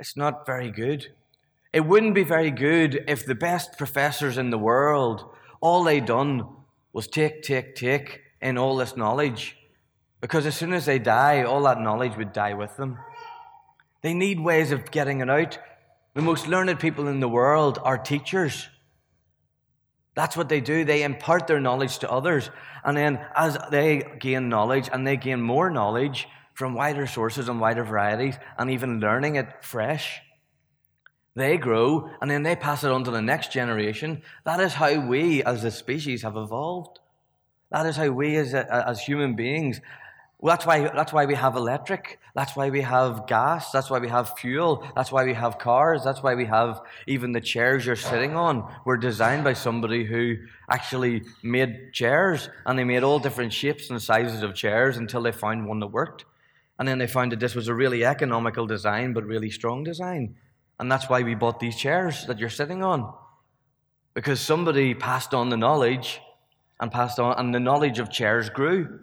it's 0.00 0.16
not 0.16 0.46
very 0.46 0.70
good. 0.70 1.08
It 1.74 1.84
wouldn't 1.84 2.14
be 2.14 2.22
very 2.22 2.52
good 2.52 3.02
if 3.08 3.26
the 3.26 3.34
best 3.34 3.76
professors 3.76 4.38
in 4.38 4.50
the 4.50 4.58
world, 4.58 5.24
all 5.60 5.82
they 5.82 5.98
done 5.98 6.46
was 6.92 7.08
take, 7.08 7.42
take, 7.42 7.74
take 7.74 8.20
in 8.40 8.56
all 8.56 8.76
this 8.76 8.96
knowledge. 8.96 9.56
Because 10.20 10.46
as 10.46 10.54
soon 10.56 10.72
as 10.72 10.86
they 10.86 11.00
die, 11.00 11.42
all 11.42 11.64
that 11.64 11.80
knowledge 11.80 12.16
would 12.16 12.32
die 12.32 12.54
with 12.54 12.76
them. 12.76 12.96
They 14.02 14.14
need 14.14 14.38
ways 14.38 14.70
of 14.70 14.92
getting 14.92 15.20
it 15.20 15.28
out. 15.28 15.58
The 16.14 16.22
most 16.22 16.46
learned 16.46 16.78
people 16.78 17.08
in 17.08 17.18
the 17.18 17.28
world 17.28 17.80
are 17.82 17.98
teachers. 17.98 18.68
That's 20.14 20.36
what 20.36 20.48
they 20.48 20.60
do. 20.60 20.84
They 20.84 21.02
impart 21.02 21.48
their 21.48 21.58
knowledge 21.58 21.98
to 21.98 22.10
others. 22.10 22.50
And 22.84 22.96
then 22.96 23.18
as 23.34 23.58
they 23.72 24.16
gain 24.20 24.48
knowledge 24.48 24.88
and 24.92 25.04
they 25.04 25.16
gain 25.16 25.42
more 25.42 25.70
knowledge 25.70 26.28
from 26.54 26.74
wider 26.74 27.08
sources 27.08 27.48
and 27.48 27.60
wider 27.60 27.82
varieties 27.82 28.36
and 28.56 28.70
even 28.70 29.00
learning 29.00 29.34
it 29.34 29.48
fresh, 29.64 30.20
they 31.34 31.56
grow 31.56 32.10
and 32.20 32.30
then 32.30 32.42
they 32.42 32.56
pass 32.56 32.84
it 32.84 32.90
on 32.90 33.04
to 33.04 33.10
the 33.10 33.22
next 33.22 33.52
generation. 33.52 34.22
That 34.44 34.60
is 34.60 34.74
how 34.74 35.00
we 35.00 35.42
as 35.42 35.64
a 35.64 35.70
species 35.70 36.22
have 36.22 36.36
evolved. 36.36 37.00
That 37.70 37.86
is 37.86 37.96
how 37.96 38.10
we 38.10 38.36
as, 38.36 38.54
as 38.54 39.00
human 39.00 39.34
beings, 39.34 39.80
well, 40.44 40.52
that's, 40.52 40.66
why, 40.66 40.80
that's 40.80 41.10
why 41.10 41.24
we 41.24 41.36
have 41.36 41.56
electric. 41.56 42.20
That's 42.34 42.54
why 42.54 42.68
we 42.68 42.82
have 42.82 43.26
gas. 43.26 43.70
That's 43.70 43.88
why 43.88 43.98
we 43.98 44.08
have 44.08 44.36
fuel. 44.36 44.86
That's 44.94 45.10
why 45.10 45.24
we 45.24 45.32
have 45.32 45.56
cars. 45.56 46.04
That's 46.04 46.22
why 46.22 46.34
we 46.34 46.44
have 46.44 46.82
even 47.06 47.32
the 47.32 47.40
chairs 47.40 47.86
you're 47.86 47.96
sitting 47.96 48.36
on 48.36 48.70
were 48.84 48.98
designed 48.98 49.42
by 49.42 49.54
somebody 49.54 50.04
who 50.04 50.36
actually 50.70 51.22
made 51.42 51.94
chairs 51.94 52.50
and 52.66 52.78
they 52.78 52.84
made 52.84 53.02
all 53.02 53.18
different 53.18 53.54
shapes 53.54 53.88
and 53.88 54.02
sizes 54.02 54.42
of 54.42 54.54
chairs 54.54 54.98
until 54.98 55.22
they 55.22 55.32
found 55.32 55.66
one 55.66 55.80
that 55.80 55.86
worked. 55.86 56.26
And 56.78 56.86
then 56.86 56.98
they 56.98 57.06
found 57.06 57.32
that 57.32 57.40
this 57.40 57.54
was 57.54 57.68
a 57.68 57.74
really 57.74 58.04
economical 58.04 58.66
design, 58.66 59.14
but 59.14 59.24
really 59.24 59.48
strong 59.50 59.82
design. 59.82 60.34
And 60.78 60.90
that's 60.90 61.08
why 61.08 61.22
we 61.22 61.34
bought 61.34 61.60
these 61.60 61.76
chairs 61.76 62.26
that 62.26 62.38
you're 62.38 62.48
sitting 62.48 62.82
on. 62.82 63.14
Because 64.12 64.40
somebody 64.40 64.94
passed 64.94 65.34
on 65.34 65.48
the 65.48 65.56
knowledge 65.56 66.20
and 66.80 66.90
passed 66.90 67.18
on, 67.18 67.38
and 67.38 67.54
the 67.54 67.60
knowledge 67.60 67.98
of 67.98 68.10
chairs 68.10 68.48
grew. 68.50 69.00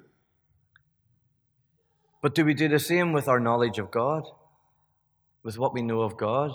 But 2.21 2.35
do 2.35 2.45
we 2.45 2.53
do 2.53 2.67
the 2.67 2.79
same 2.79 3.13
with 3.13 3.27
our 3.27 3.39
knowledge 3.39 3.79
of 3.79 3.91
God? 3.91 4.23
With 5.43 5.57
what 5.57 5.73
we 5.73 5.81
know 5.81 6.01
of 6.01 6.17
God? 6.17 6.51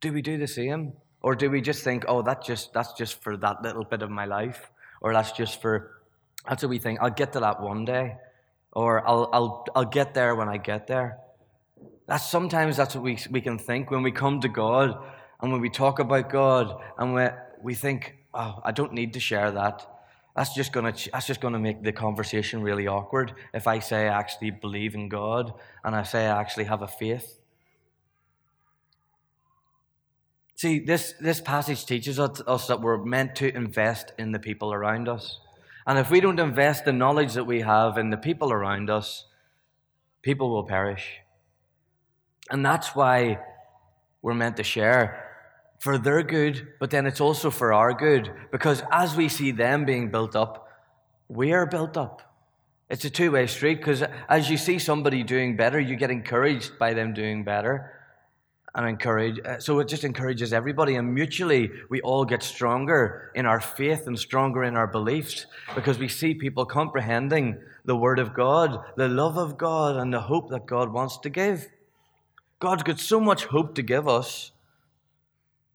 Do 0.00 0.12
we 0.12 0.22
do 0.22 0.38
the 0.38 0.46
same? 0.46 0.92
Or 1.20 1.34
do 1.34 1.50
we 1.50 1.60
just 1.60 1.82
think, 1.82 2.04
oh, 2.06 2.22
that 2.22 2.44
just 2.44 2.72
that's 2.74 2.92
just 2.92 3.22
for 3.22 3.36
that 3.38 3.62
little 3.62 3.84
bit 3.84 4.02
of 4.02 4.10
my 4.10 4.26
life? 4.26 4.70
Or 5.00 5.12
that's 5.12 5.32
just 5.32 5.60
for 5.60 6.02
that's 6.46 6.62
what 6.62 6.68
we 6.68 6.78
think, 6.78 7.00
I'll 7.00 7.10
get 7.10 7.32
to 7.32 7.40
that 7.40 7.62
one 7.62 7.84
day. 7.84 8.16
Or 8.72 9.06
I'll 9.08 9.30
I'll 9.32 9.66
I'll 9.74 9.84
get 9.86 10.14
there 10.14 10.34
when 10.34 10.48
I 10.48 10.58
get 10.58 10.86
there. 10.86 11.18
That's 12.06 12.28
sometimes 12.28 12.76
that's 12.76 12.94
what 12.94 13.04
we 13.04 13.18
we 13.30 13.40
can 13.40 13.58
think 13.58 13.90
when 13.90 14.02
we 14.02 14.12
come 14.12 14.40
to 14.40 14.48
God 14.48 14.96
and 15.40 15.52
when 15.52 15.60
we 15.60 15.70
talk 15.70 15.98
about 15.98 16.30
God 16.30 16.80
and 16.98 17.14
we 17.14 17.26
we 17.62 17.74
think, 17.74 18.16
oh, 18.34 18.60
I 18.64 18.72
don't 18.72 18.92
need 18.92 19.14
to 19.14 19.20
share 19.20 19.50
that. 19.50 19.86
That's 20.36 20.54
just 20.54 20.72
gonna 20.72 20.94
that's 21.12 21.26
just 21.26 21.40
gonna 21.40 21.58
make 21.58 21.82
the 21.82 21.92
conversation 21.92 22.62
really 22.62 22.86
awkward 22.86 23.32
if 23.52 23.66
I 23.66 23.78
say 23.78 24.08
I 24.08 24.18
actually 24.18 24.50
believe 24.50 24.94
in 24.94 25.08
God 25.08 25.54
and 25.82 25.94
I 25.94 26.02
say 26.02 26.26
I 26.26 26.40
actually 26.40 26.64
have 26.64 26.82
a 26.82 26.88
faith. 26.88 27.38
See, 30.56 30.78
this, 30.78 31.14
this 31.20 31.40
passage 31.40 31.84
teaches 31.84 32.18
us, 32.18 32.40
us 32.46 32.68
that 32.68 32.80
we're 32.80 33.04
meant 33.04 33.34
to 33.36 33.54
invest 33.54 34.12
in 34.18 34.32
the 34.32 34.38
people 34.38 34.72
around 34.72 35.08
us. 35.08 35.40
And 35.86 35.98
if 35.98 36.10
we 36.10 36.20
don't 36.20 36.38
invest 36.38 36.84
the 36.84 36.92
knowledge 36.92 37.34
that 37.34 37.44
we 37.44 37.60
have 37.60 37.98
in 37.98 38.10
the 38.10 38.16
people 38.16 38.52
around 38.52 38.88
us, 38.88 39.26
people 40.22 40.50
will 40.50 40.64
perish. 40.64 41.18
And 42.50 42.64
that's 42.64 42.94
why 42.94 43.40
we're 44.22 44.34
meant 44.34 44.56
to 44.58 44.62
share 44.62 45.20
for 45.78 45.98
their 45.98 46.22
good, 46.22 46.68
but 46.80 46.90
then 46.90 47.06
it's 47.06 47.20
also 47.20 47.50
for 47.50 47.72
our 47.72 47.92
good. 47.92 48.32
Because 48.50 48.82
as 48.90 49.16
we 49.16 49.28
see 49.28 49.50
them 49.50 49.84
being 49.84 50.10
built 50.10 50.34
up, 50.34 50.68
we 51.28 51.52
are 51.52 51.66
built 51.66 51.96
up. 51.96 52.22
It's 52.90 53.04
a 53.04 53.10
two 53.10 53.30
way 53.30 53.46
street 53.46 53.76
because 53.76 54.02
as 54.28 54.50
you 54.50 54.56
see 54.56 54.78
somebody 54.78 55.22
doing 55.22 55.56
better, 55.56 55.80
you 55.80 55.96
get 55.96 56.10
encouraged 56.10 56.78
by 56.78 56.94
them 56.94 57.14
doing 57.14 57.44
better 57.44 57.92
and 58.74 58.88
encourage. 58.88 59.38
Uh, 59.44 59.58
so 59.58 59.78
it 59.78 59.88
just 59.88 60.04
encourages 60.04 60.52
everybody, 60.52 60.96
and 60.96 61.14
mutually 61.14 61.70
we 61.88 62.00
all 62.00 62.24
get 62.24 62.42
stronger 62.42 63.30
in 63.34 63.46
our 63.46 63.60
faith 63.60 64.06
and 64.06 64.18
stronger 64.18 64.64
in 64.64 64.76
our 64.76 64.86
beliefs 64.86 65.46
because 65.74 65.98
we 65.98 66.08
see 66.08 66.34
people 66.34 66.64
comprehending 66.64 67.58
the 67.84 67.96
Word 67.96 68.18
of 68.18 68.34
God, 68.34 68.82
the 68.96 69.08
love 69.08 69.36
of 69.36 69.56
God, 69.56 69.96
and 69.96 70.12
the 70.12 70.20
hope 70.20 70.50
that 70.50 70.66
God 70.66 70.92
wants 70.92 71.18
to 71.18 71.30
give. 71.30 71.68
God's 72.58 72.82
got 72.82 72.98
so 72.98 73.20
much 73.20 73.44
hope 73.46 73.74
to 73.74 73.82
give 73.82 74.08
us 74.08 74.52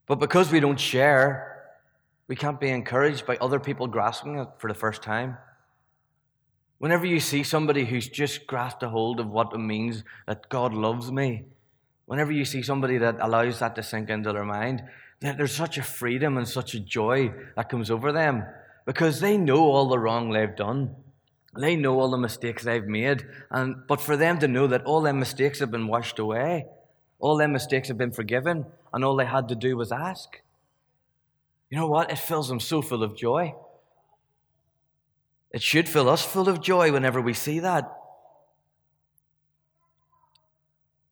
but 0.10 0.20
because 0.20 0.52
we 0.52 0.60
don't 0.60 0.80
share, 0.80 1.70
we 2.28 2.36
can't 2.36 2.60
be 2.60 2.70
encouraged 2.70 3.28
by 3.28 3.38
other 3.38 3.60
people 3.60 3.86
grasping 3.86 4.40
it 4.40 4.48
for 4.58 4.68
the 4.68 4.74
first 4.74 5.04
time. 5.04 5.38
Whenever 6.80 7.06
you 7.06 7.20
see 7.20 7.44
somebody 7.44 7.86
who's 7.86 8.10
just 8.10 8.48
grasped 8.48 8.82
a 8.82 8.90
hold 8.90 9.20
of 9.20 9.30
what 9.30 9.54
it 9.54 9.60
means 9.60 10.04
that 10.26 10.50
God 10.50 10.74
loves 10.74 11.12
me, 11.12 11.46
whenever 12.08 12.32
you 12.32 12.44
see 12.44 12.64
somebody 12.64 12.98
that 12.98 13.18
allows 13.20 13.60
that 13.60 13.76
to 13.76 13.84
sink 13.84 14.10
into 14.10 14.34
their 14.34 14.46
mind, 14.46 14.82
that 15.20 15.38
there's 15.38 15.52
such 15.52 15.78
a 15.78 15.84
freedom 15.84 16.38
and 16.38 16.48
such 16.48 16.74
a 16.74 16.80
joy 16.80 17.32
that 17.56 17.70
comes 17.70 17.92
over 17.92 18.12
them 18.12 18.46
because 18.88 19.20
they 19.20 19.38
know 19.38 19.60
all 19.60 19.90
the 19.90 20.00
wrong 20.00 20.32
they've 20.32 20.56
done. 20.56 20.96
They 21.58 21.76
know 21.76 22.00
all 22.00 22.12
the 22.12 22.18
mistakes 22.18 22.64
they've 22.64 22.86
made. 22.86 23.26
And, 23.50 23.88
but 23.88 24.02
for 24.02 24.16
them 24.16 24.40
to 24.40 24.48
know 24.48 24.68
that 24.68 24.84
all 24.86 25.02
their 25.02 25.14
mistakes 25.14 25.60
have 25.60 25.72
been 25.72 25.88
washed 25.88 26.20
away, 26.20 26.68
all 27.20 27.38
their 27.38 27.48
mistakes 27.48 27.88
have 27.88 27.98
been 27.98 28.12
forgiven, 28.12 28.66
and 28.94 29.04
all 29.04 29.16
they 29.16 29.26
had 29.26 29.50
to 29.50 29.56
do 29.56 29.76
was 29.76 29.92
ask. 29.92 30.42
You 31.70 31.78
know 31.78 31.88
what? 31.88 32.12
It 32.12 32.18
fills 32.18 32.48
them 32.48 32.60
so 32.60 32.82
full 32.82 33.04
of 33.04 33.16
joy. 33.16 33.56
It 35.52 35.62
should 35.62 35.90
fill 35.90 36.10
us 36.10 36.24
full 36.24 36.48
of 36.48 36.62
joy 36.62 36.92
whenever 36.92 37.20
we 37.22 37.34
see 37.34 37.60
that. 37.60 37.96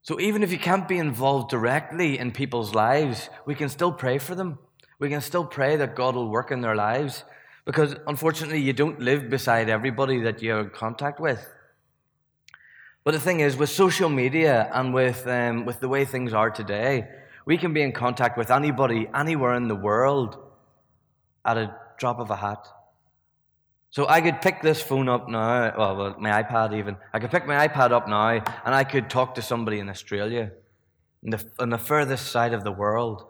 So 0.03 0.19
even 0.19 0.41
if 0.41 0.51
you 0.51 0.59
can't 0.59 0.87
be 0.87 0.99
involved 0.99 1.49
directly 1.49 2.17
in 2.17 2.31
people's 2.31 2.73
lives, 2.73 3.29
we 3.45 3.55
can 3.55 3.67
still 3.67 3.91
pray 3.91 4.19
for 4.19 4.35
them. 4.35 4.59
We 4.99 5.09
can 5.09 5.21
still 5.21 5.45
pray 5.45 5.75
that 5.75 5.95
God 5.95 6.15
will 6.15 6.29
work 6.29 6.49
in 6.51 6.61
their 6.61 6.75
lives 6.75 7.23
because 7.67 7.97
unfortunately 8.07 8.61
you 8.61 8.71
don't 8.71 9.01
live 9.01 9.29
beside 9.29 9.67
everybody 9.69 10.21
that 10.21 10.41
you're 10.41 10.61
in 10.61 10.69
contact 10.69 11.19
with. 11.19 11.45
But 13.03 13.11
the 13.11 13.19
thing 13.19 13.41
is, 13.41 13.57
with 13.57 13.69
social 13.69 14.07
media 14.07 14.71
and 14.73 14.93
with, 14.93 15.27
um, 15.27 15.65
with 15.65 15.81
the 15.81 15.89
way 15.89 16.05
things 16.05 16.33
are 16.33 16.49
today, 16.49 17.09
we 17.45 17.57
can 17.57 17.73
be 17.73 17.81
in 17.81 17.91
contact 17.91 18.37
with 18.37 18.51
anybody, 18.51 19.09
anywhere 19.13 19.53
in 19.55 19.67
the 19.67 19.75
world, 19.75 20.37
at 21.43 21.57
a 21.57 21.75
drop 21.99 22.19
of 22.19 22.31
a 22.31 22.37
hat. 22.37 22.65
So 23.89 24.07
I 24.07 24.21
could 24.21 24.41
pick 24.41 24.61
this 24.61 24.81
phone 24.81 25.09
up 25.09 25.27
now, 25.27 25.73
well, 25.77 26.15
my 26.19 26.41
iPad 26.41 26.73
even. 26.73 26.95
I 27.13 27.19
could 27.19 27.31
pick 27.31 27.45
my 27.45 27.67
iPad 27.67 27.91
up 27.91 28.07
now, 28.07 28.29
and 28.65 28.75
I 28.75 28.85
could 28.85 29.09
talk 29.09 29.35
to 29.35 29.41
somebody 29.41 29.79
in 29.79 29.89
Australia, 29.89 30.51
in 31.21 31.31
the, 31.31 31.45
on 31.59 31.69
the 31.69 31.77
furthest 31.77 32.31
side 32.31 32.53
of 32.53 32.63
the 32.63 32.71
world. 32.71 33.25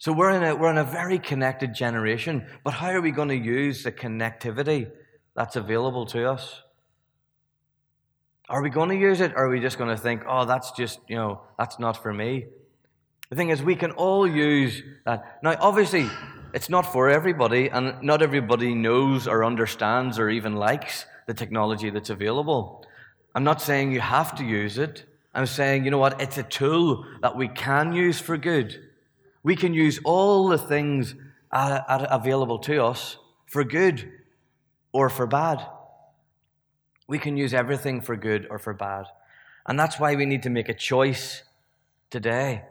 So 0.00 0.12
we're 0.12 0.30
in, 0.30 0.44
a, 0.44 0.54
we're 0.54 0.70
in 0.70 0.78
a 0.78 0.84
very 0.84 1.18
connected 1.18 1.74
generation, 1.74 2.46
but 2.62 2.74
how 2.74 2.90
are 2.90 3.00
we 3.00 3.10
going 3.10 3.30
to 3.30 3.36
use 3.36 3.82
the 3.82 3.90
connectivity 3.90 4.92
that's 5.34 5.56
available 5.56 6.06
to 6.06 6.30
us? 6.30 6.62
Are 8.48 8.62
we 8.62 8.70
going 8.70 8.90
to 8.90 8.96
use 8.96 9.20
it, 9.20 9.32
or 9.32 9.46
are 9.46 9.48
we 9.48 9.58
just 9.58 9.76
going 9.76 9.90
to 9.90 10.00
think, 10.00 10.22
oh, 10.26 10.44
that's 10.44 10.70
just, 10.70 11.00
you 11.08 11.16
know, 11.16 11.42
that's 11.58 11.80
not 11.80 12.00
for 12.00 12.14
me? 12.14 12.46
The 13.28 13.36
thing 13.36 13.50
is, 13.50 13.60
we 13.60 13.74
can 13.74 13.90
all 13.90 14.24
use 14.24 14.82
that. 15.04 15.40
Now, 15.42 15.56
obviously, 15.60 16.08
it's 16.54 16.70
not 16.70 16.90
for 16.92 17.10
everybody, 17.10 17.68
and 17.68 18.00
not 18.00 18.22
everybody 18.22 18.74
knows 18.74 19.26
or 19.26 19.44
understands 19.44 20.18
or 20.18 20.30
even 20.30 20.54
likes 20.54 21.06
the 21.26 21.34
technology 21.34 21.90
that's 21.90 22.08
available. 22.08 22.86
I'm 23.34 23.44
not 23.44 23.60
saying 23.60 23.90
you 23.90 24.00
have 24.00 24.36
to 24.36 24.44
use 24.44 24.78
it. 24.78 25.04
I'm 25.34 25.46
saying, 25.46 25.84
you 25.84 25.90
know 25.90 25.98
what? 25.98 26.22
It's 26.22 26.38
a 26.38 26.44
tool 26.44 27.04
that 27.20 27.36
we 27.36 27.48
can 27.48 27.92
use 27.92 28.20
for 28.20 28.38
good. 28.38 28.87
We 29.42 29.56
can 29.56 29.74
use 29.74 30.00
all 30.04 30.48
the 30.48 30.58
things 30.58 31.14
available 31.52 32.58
to 32.60 32.84
us 32.84 33.18
for 33.46 33.64
good 33.64 34.10
or 34.92 35.08
for 35.08 35.26
bad. 35.26 35.66
We 37.06 37.18
can 37.18 37.36
use 37.36 37.54
everything 37.54 38.00
for 38.00 38.16
good 38.16 38.46
or 38.50 38.58
for 38.58 38.74
bad. 38.74 39.06
And 39.66 39.78
that's 39.78 39.98
why 39.98 40.14
we 40.14 40.26
need 40.26 40.42
to 40.42 40.50
make 40.50 40.68
a 40.68 40.74
choice 40.74 41.42
today. 42.10 42.64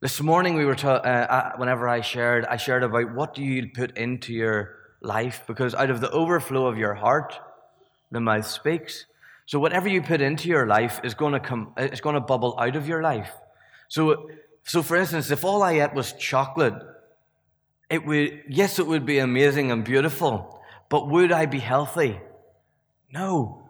This 0.00 0.20
morning 0.20 0.54
we 0.54 0.64
were 0.64 0.74
ta- 0.74 0.96
uh, 0.96 1.26
uh, 1.30 1.52
whenever 1.56 1.88
I 1.88 2.00
shared, 2.00 2.44
I 2.46 2.56
shared 2.56 2.82
about 2.82 3.14
what 3.14 3.34
do 3.34 3.42
you 3.42 3.68
put 3.72 3.96
into 3.96 4.32
your 4.32 4.76
life 5.00 5.44
because 5.46 5.74
out 5.74 5.90
of 5.90 6.00
the 6.00 6.10
overflow 6.10 6.66
of 6.66 6.76
your 6.76 6.94
heart, 6.94 7.38
the 8.10 8.20
mouth 8.20 8.46
speaks. 8.46 9.06
So 9.46 9.58
whatever 9.58 9.88
you 9.88 10.02
put 10.02 10.20
into 10.20 10.48
your 10.48 10.66
life 10.66 11.00
is 11.04 11.14
going 11.14 11.34
to 11.34 11.40
come, 11.40 11.72
it's 11.76 12.00
going 12.00 12.14
to 12.14 12.20
bubble 12.20 12.58
out 12.58 12.74
of 12.74 12.88
your 12.88 13.02
life. 13.02 13.32
So, 13.88 14.28
so 14.64 14.82
for 14.82 14.96
instance, 14.96 15.30
if 15.30 15.44
all 15.44 15.62
I 15.62 15.80
ate 15.80 15.94
was 15.94 16.12
chocolate, 16.12 16.74
it 17.90 18.06
would, 18.06 18.44
yes, 18.48 18.78
it 18.78 18.86
would 18.86 19.04
be 19.04 19.18
amazing 19.18 19.70
and 19.70 19.84
beautiful, 19.84 20.60
but 20.88 21.08
would 21.08 21.32
I 21.32 21.46
be 21.46 21.58
healthy? 21.58 22.20
No. 23.12 23.68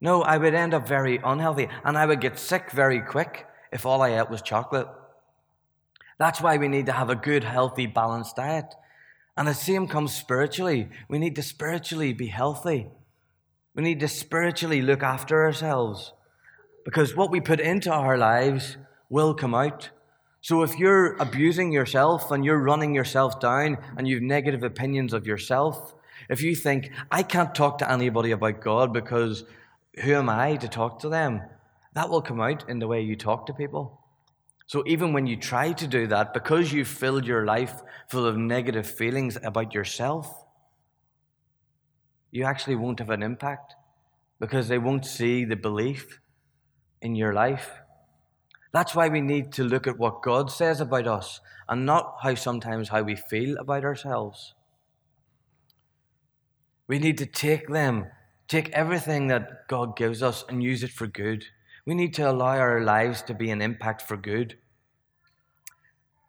No, 0.00 0.22
I 0.22 0.36
would 0.36 0.54
end 0.54 0.74
up 0.74 0.86
very 0.86 1.18
unhealthy 1.24 1.68
and 1.84 1.96
I 1.96 2.06
would 2.06 2.20
get 2.20 2.38
sick 2.38 2.70
very 2.70 3.00
quick 3.00 3.46
if 3.72 3.86
all 3.86 4.02
I 4.02 4.20
ate 4.20 4.30
was 4.30 4.42
chocolate. 4.42 4.88
That's 6.18 6.40
why 6.40 6.56
we 6.56 6.68
need 6.68 6.86
to 6.86 6.92
have 6.92 7.10
a 7.10 7.16
good, 7.16 7.44
healthy, 7.44 7.86
balanced 7.86 8.36
diet. 8.36 8.74
And 9.36 9.46
the 9.46 9.54
same 9.54 9.86
comes 9.86 10.12
spiritually. 10.12 10.88
We 11.08 11.18
need 11.18 11.36
to 11.36 11.42
spiritually 11.42 12.12
be 12.12 12.26
healthy. 12.26 12.88
We 13.74 13.82
need 13.82 14.00
to 14.00 14.08
spiritually 14.08 14.82
look 14.82 15.02
after 15.04 15.44
ourselves 15.44 16.12
because 16.84 17.14
what 17.14 17.30
we 17.30 17.40
put 17.40 17.60
into 17.60 17.92
our 17.92 18.18
lives 18.18 18.76
will 19.08 19.34
come 19.34 19.54
out. 19.54 19.90
So 20.40 20.62
if 20.62 20.78
you're 20.78 21.16
abusing 21.16 21.72
yourself 21.72 22.30
and 22.30 22.44
you're 22.44 22.62
running 22.62 22.94
yourself 22.94 23.40
down 23.40 23.78
and 23.96 24.06
you've 24.06 24.22
negative 24.22 24.62
opinions 24.62 25.12
of 25.12 25.26
yourself, 25.26 25.94
if 26.30 26.42
you 26.42 26.54
think, 26.54 26.90
I 27.10 27.22
can't 27.22 27.54
talk 27.54 27.78
to 27.78 27.90
anybody 27.90 28.30
about 28.30 28.60
God 28.60 28.92
because 28.92 29.44
who 30.02 30.14
am 30.14 30.28
I 30.28 30.56
to 30.56 30.68
talk 30.68 31.00
to 31.00 31.08
them? 31.08 31.42
That 31.94 32.08
will 32.08 32.22
come 32.22 32.40
out 32.40 32.68
in 32.68 32.78
the 32.78 32.86
way 32.86 33.02
you 33.02 33.16
talk 33.16 33.46
to 33.46 33.52
people. 33.52 34.00
So 34.66 34.84
even 34.86 35.12
when 35.12 35.26
you 35.26 35.36
try 35.36 35.72
to 35.72 35.86
do 35.86 36.06
that, 36.08 36.34
because 36.34 36.72
you've 36.72 36.88
filled 36.88 37.26
your 37.26 37.44
life 37.46 37.82
full 38.08 38.26
of 38.26 38.36
negative 38.36 38.86
feelings 38.86 39.38
about 39.42 39.74
yourself, 39.74 40.44
you 42.30 42.44
actually 42.44 42.76
won't 42.76 42.98
have 42.98 43.10
an 43.10 43.22
impact 43.22 43.74
because 44.38 44.68
they 44.68 44.78
won't 44.78 45.06
see 45.06 45.44
the 45.44 45.56
belief 45.56 46.20
in 47.00 47.14
your 47.14 47.32
life. 47.32 47.70
That's 48.72 48.94
why 48.94 49.08
we 49.08 49.20
need 49.20 49.52
to 49.52 49.64
look 49.64 49.86
at 49.86 49.98
what 49.98 50.22
God 50.22 50.50
says 50.50 50.80
about 50.80 51.06
us 51.06 51.40
and 51.68 51.86
not 51.86 52.18
how 52.22 52.34
sometimes 52.34 52.90
how 52.90 53.02
we 53.02 53.16
feel 53.16 53.56
about 53.58 53.84
ourselves. 53.84 54.54
We 56.86 56.98
need 56.98 57.18
to 57.18 57.26
take 57.26 57.68
them, 57.68 58.06
take 58.46 58.70
everything 58.70 59.28
that 59.28 59.68
God 59.68 59.96
gives 59.96 60.22
us 60.22 60.44
and 60.48 60.62
use 60.62 60.82
it 60.82 60.90
for 60.90 61.06
good. 61.06 61.44
We 61.86 61.94
need 61.94 62.14
to 62.14 62.30
allow 62.30 62.58
our 62.58 62.82
lives 62.82 63.22
to 63.22 63.34
be 63.34 63.50
an 63.50 63.62
impact 63.62 64.02
for 64.02 64.16
good. 64.16 64.58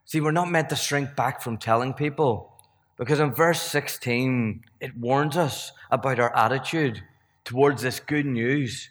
See, 0.05 0.21
we're 0.21 0.31
not 0.31 0.49
meant 0.49 0.69
to 0.69 0.75
shrink 0.75 1.15
back 1.15 1.41
from 1.41 1.57
telling 1.57 1.93
people 1.93 2.49
Because 2.99 3.21
in 3.21 3.33
verse 3.33 3.61
16, 3.61 4.61
it 4.81 4.97
warns 4.97 5.37
us 5.37 5.71
about 5.89 6.19
our 6.19 6.35
attitude 6.35 7.01
towards 7.45 7.81
this 7.81 8.01
good 8.01 8.25
news. 8.25 8.89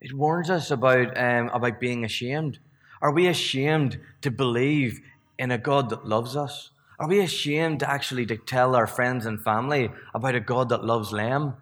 It 0.00 0.14
warns 0.14 0.48
us 0.48 0.70
about, 0.70 1.18
um, 1.18 1.48
about 1.48 1.80
being 1.80 2.04
ashamed. 2.04 2.58
Are 3.02 3.12
we 3.12 3.26
ashamed 3.26 3.98
to 4.22 4.30
believe 4.30 5.00
in 5.38 5.50
a 5.50 5.58
God 5.58 5.90
that 5.90 6.06
loves 6.06 6.36
us? 6.36 6.70
Are 6.98 7.08
we 7.08 7.20
ashamed 7.20 7.80
to 7.80 7.90
actually 7.90 8.26
to 8.26 8.36
tell 8.36 8.74
our 8.74 8.86
friends 8.86 9.24
and 9.24 9.42
family 9.42 9.90
about 10.14 10.34
a 10.34 10.40
God 10.40 10.68
that 10.70 10.84
loves 10.84 11.12
them? 11.12 11.54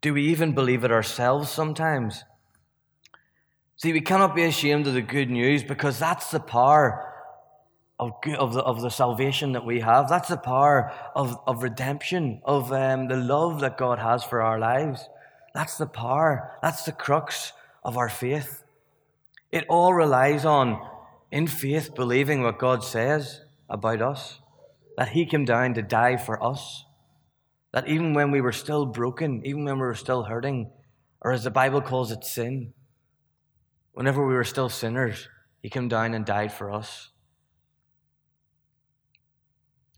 Do 0.00 0.14
we 0.14 0.24
even 0.28 0.54
believe 0.54 0.82
it 0.82 0.90
ourselves 0.90 1.50
sometimes? 1.50 2.24
See, 3.76 3.92
we 3.92 4.00
cannot 4.00 4.34
be 4.34 4.44
ashamed 4.44 4.86
of 4.86 4.94
the 4.94 5.02
good 5.02 5.30
news 5.30 5.62
because 5.62 5.98
that's 5.98 6.30
the 6.30 6.40
power 6.40 7.12
of, 7.98 8.12
of, 8.38 8.54
the, 8.54 8.60
of 8.60 8.80
the 8.80 8.90
salvation 8.90 9.52
that 9.52 9.64
we 9.64 9.80
have. 9.80 10.08
That's 10.08 10.28
the 10.28 10.36
power 10.36 10.92
of, 11.14 11.38
of 11.46 11.62
redemption, 11.62 12.40
of 12.44 12.72
um, 12.72 13.08
the 13.08 13.16
love 13.16 13.60
that 13.60 13.76
God 13.76 13.98
has 13.98 14.24
for 14.24 14.42
our 14.42 14.58
lives. 14.58 15.08
That's 15.54 15.76
the 15.76 15.86
power, 15.86 16.58
that's 16.62 16.84
the 16.84 16.92
crux 16.92 17.52
of 17.84 17.96
our 17.96 18.08
faith. 18.08 18.64
It 19.50 19.66
all 19.68 19.92
relies 19.92 20.44
on, 20.44 20.80
in 21.30 21.46
faith, 21.46 21.94
believing 21.94 22.42
what 22.42 22.58
God 22.58 22.82
says 22.82 23.42
about 23.68 24.00
us, 24.00 24.40
that 24.96 25.10
He 25.10 25.26
came 25.26 25.44
down 25.44 25.74
to 25.74 25.82
die 25.82 26.16
for 26.16 26.42
us, 26.42 26.86
that 27.72 27.86
even 27.86 28.14
when 28.14 28.30
we 28.30 28.40
were 28.40 28.52
still 28.52 28.86
broken, 28.86 29.42
even 29.44 29.64
when 29.64 29.74
we 29.74 29.82
were 29.82 29.94
still 29.94 30.24
hurting, 30.24 30.70
or 31.20 31.32
as 31.32 31.44
the 31.44 31.50
Bible 31.50 31.82
calls 31.82 32.10
it, 32.10 32.24
sin, 32.24 32.72
whenever 33.92 34.26
we 34.26 34.34
were 34.34 34.44
still 34.44 34.70
sinners, 34.70 35.28
He 35.62 35.68
came 35.68 35.88
down 35.88 36.14
and 36.14 36.24
died 36.24 36.52
for 36.52 36.72
us. 36.72 37.10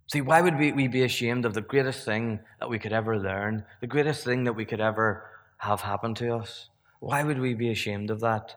See, 0.08 0.20
why 0.20 0.40
would 0.40 0.58
we, 0.58 0.72
we 0.72 0.86
be 0.86 1.02
ashamed 1.02 1.44
of 1.44 1.54
the 1.54 1.62
greatest 1.62 2.04
thing 2.04 2.40
that 2.60 2.68
we 2.68 2.78
could 2.78 2.92
ever 2.92 3.18
learn, 3.18 3.64
the 3.80 3.86
greatest 3.86 4.24
thing 4.24 4.44
that 4.44 4.52
we 4.52 4.64
could 4.64 4.80
ever 4.80 5.30
have 5.64 5.82
happened 5.82 6.16
to 6.18 6.34
us? 6.34 6.70
Why 7.00 7.22
would 7.22 7.38
we 7.38 7.54
be 7.54 7.70
ashamed 7.70 8.10
of 8.10 8.20
that? 8.20 8.56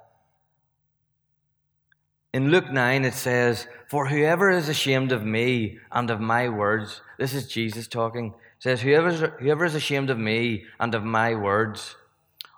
In 2.34 2.52
Luke 2.52 2.72
9, 2.72 3.06
it 3.06 3.14
says, 3.14 3.68
For 3.88 4.08
whoever 4.08 4.50
is 4.50 4.70
ashamed 4.70 5.12
of 5.12 5.24
me 5.24 5.80
and 5.92 6.10
of 6.10 6.20
my 6.20 6.50
words, 6.50 7.02
this 7.18 7.34
is 7.34 7.48
Jesus 7.48 7.88
talking, 7.88 8.34
says, 8.60 8.82
whoever 8.82 9.12
whoever 9.40 9.66
is 9.66 9.76
ashamed 9.76 10.10
of 10.10 10.18
me 10.18 10.66
and 10.80 10.94
of 10.94 11.04
my 11.04 11.36
words, 11.36 11.96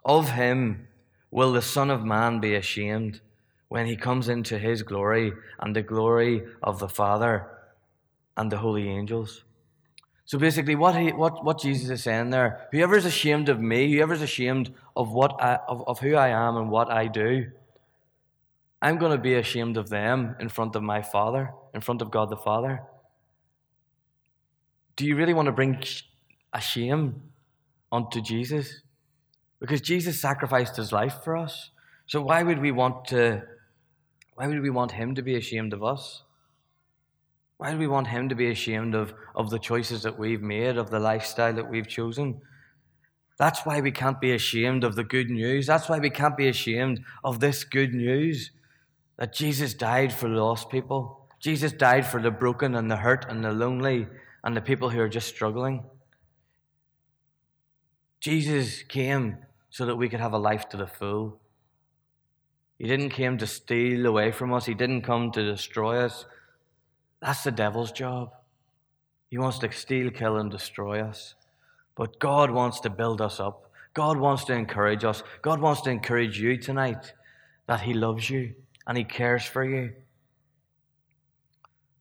of 0.03 0.32
him 0.32 0.88
will 1.32 1.53
the 1.53 1.62
Son 1.62 1.89
of 1.89 2.03
Man 2.03 2.39
be 2.39 2.56
ashamed 2.56 3.22
when 3.68 3.86
he 3.86 3.96
comes 3.96 4.27
into 4.27 4.58
his 4.58 4.82
glory 4.84 5.32
and 5.60 5.75
the 5.75 5.82
glory 5.82 6.44
of 6.63 6.79
the 6.79 6.89
Father 6.89 7.48
and 8.36 8.51
the 8.51 8.58
holy 8.58 8.89
angels. 8.89 9.44
So 10.30 10.38
basically, 10.38 10.76
what, 10.76 10.96
he, 10.96 11.12
what, 11.12 11.44
what 11.44 11.60
Jesus 11.60 11.90
is 11.90 12.04
saying 12.04 12.30
there, 12.30 12.68
whoever 12.72 12.96
is 12.96 13.06
ashamed 13.06 13.50
of 13.50 13.60
me, 13.60 13.92
whoever 13.92 14.14
is 14.14 14.22
ashamed 14.22 14.72
of, 14.96 15.12
what 15.12 15.36
I, 15.42 15.58
of, 15.68 15.84
of 15.88 15.98
who 16.02 16.14
I 16.14 16.28
am 16.28 16.56
and 16.56 16.70
what 16.70 16.92
I 16.92 17.08
do, 17.08 17.48
I'm 18.80 19.00
going 19.00 19.12
to 19.12 19.18
be 19.18 19.34
ashamed 19.34 19.76
of 19.76 19.90
them 19.90 20.36
in 20.40 20.48
front 20.48 20.76
of 20.76 20.84
my 20.84 21.02
Father, 21.02 21.50
in 21.74 21.82
front 21.82 22.04
of 22.04 22.12
God 22.12 22.30
the 22.30 22.38
Father. 22.38 22.84
Do 24.98 25.08
you 25.08 25.16
really 25.16 25.34
want 25.34 25.48
to 25.48 25.52
bring 25.52 25.82
a 26.54 26.62
shame 26.62 27.24
onto 27.92 28.22
Jesus? 28.22 28.82
Because 29.60 29.82
Jesus 29.82 30.22
sacrificed 30.22 30.76
his 30.76 30.92
life 30.92 31.24
for 31.24 31.38
us. 31.38 31.72
So 32.06 32.22
why 32.22 32.44
would 32.44 32.60
we 32.60 32.72
want 32.72 33.06
to 33.06 33.42
why 34.36 34.46
would 34.46 34.62
we 34.62 34.70
want 34.70 34.92
him 34.92 35.16
to 35.16 35.24
be 35.24 35.36
ashamed 35.36 35.74
of 35.74 35.84
us? 35.84 36.22
Why 37.60 37.74
do 37.74 37.78
we 37.78 37.88
want 37.88 38.08
him 38.08 38.30
to 38.30 38.36
be 38.36 38.50
ashamed 38.50 38.96
of, 38.96 39.13
of 39.36 39.50
the 39.50 39.60
choices 39.60 40.04
that 40.04 40.18
we've 40.18 40.42
made, 40.42 40.78
of 40.78 40.89
the 40.89 41.00
lifestyle 41.00 41.52
that 41.52 41.69
we've 41.69 41.89
chosen? 41.89 42.39
That's 43.38 43.65
why 43.65 43.82
we 43.82 43.91
can't 43.91 44.22
be 44.22 44.32
ashamed 44.32 44.86
of 44.86 44.95
the 44.95 45.04
good 45.04 45.30
news. 45.30 45.67
That's 45.67 45.89
why 45.89 46.00
we 46.00 46.10
can't 46.10 46.38
be 46.38 46.48
ashamed 46.48 47.02
of 47.22 47.41
this 47.41 47.65
good 47.65 47.93
news 47.93 48.52
that 49.17 49.34
Jesus 49.34 49.74
died 49.74 50.13
for 50.13 50.30
lost 50.30 50.69
people. 50.69 51.28
Jesus 51.41 51.74
died 51.74 52.08
for 52.08 52.22
the 52.22 52.32
broken 52.32 52.76
and 52.76 52.89
the 52.89 52.95
hurt 52.95 53.26
and 53.28 53.43
the 53.43 53.52
lonely 53.52 54.08
and 54.41 54.56
the 54.56 54.62
people 54.62 54.89
who 54.89 55.02
are 55.02 55.10
just 55.10 55.28
struggling. 55.28 55.84
Jesus 58.22 58.84
came 58.84 59.38
so 59.69 59.86
that 59.86 59.98
we 59.98 60.08
could 60.08 60.22
have 60.22 60.32
a 60.32 60.38
life 60.38 60.69
to 60.69 60.78
the 60.78 60.88
full. 60.88 61.41
He 62.78 62.88
didn't 62.88 63.10
come 63.10 63.38
to 63.38 63.48
steal 63.48 64.06
away 64.06 64.32
from 64.32 64.54
us. 64.54 64.65
He 64.65 64.74
didn't 64.74 65.02
come 65.02 65.30
to 65.34 65.43
destroy 65.43 66.06
us. 66.06 66.24
That's 67.21 67.43
the 67.43 67.51
devil's 67.51 67.91
job. 67.91 68.32
He 69.29 69.38
wants 69.38 69.60
to 69.60 69.71
steal, 69.71 70.10
kill, 70.10 70.38
and 70.38 70.49
destroy 70.49 71.01
us. 71.01 71.36
But 71.95 72.19
God 72.19 72.49
wants 72.51 72.79
to 72.82 72.89
build 72.89 73.21
us 73.21 73.39
up. 73.39 73.71
God 73.93 74.17
wants 74.17 74.45
to 74.45 74.53
encourage 74.53 75.03
us. 75.03 75.23
God 75.41 75.60
wants 75.60 75.82
to 75.82 75.89
encourage 75.89 76.39
you 76.39 76.58
tonight 76.58 77.13
that 77.67 77.82
He 77.82 77.93
loves 77.93 78.29
you 78.29 78.55
and 78.88 78.97
He 78.97 79.03
cares 79.03 79.43
for 79.43 79.63
you. 79.63 79.93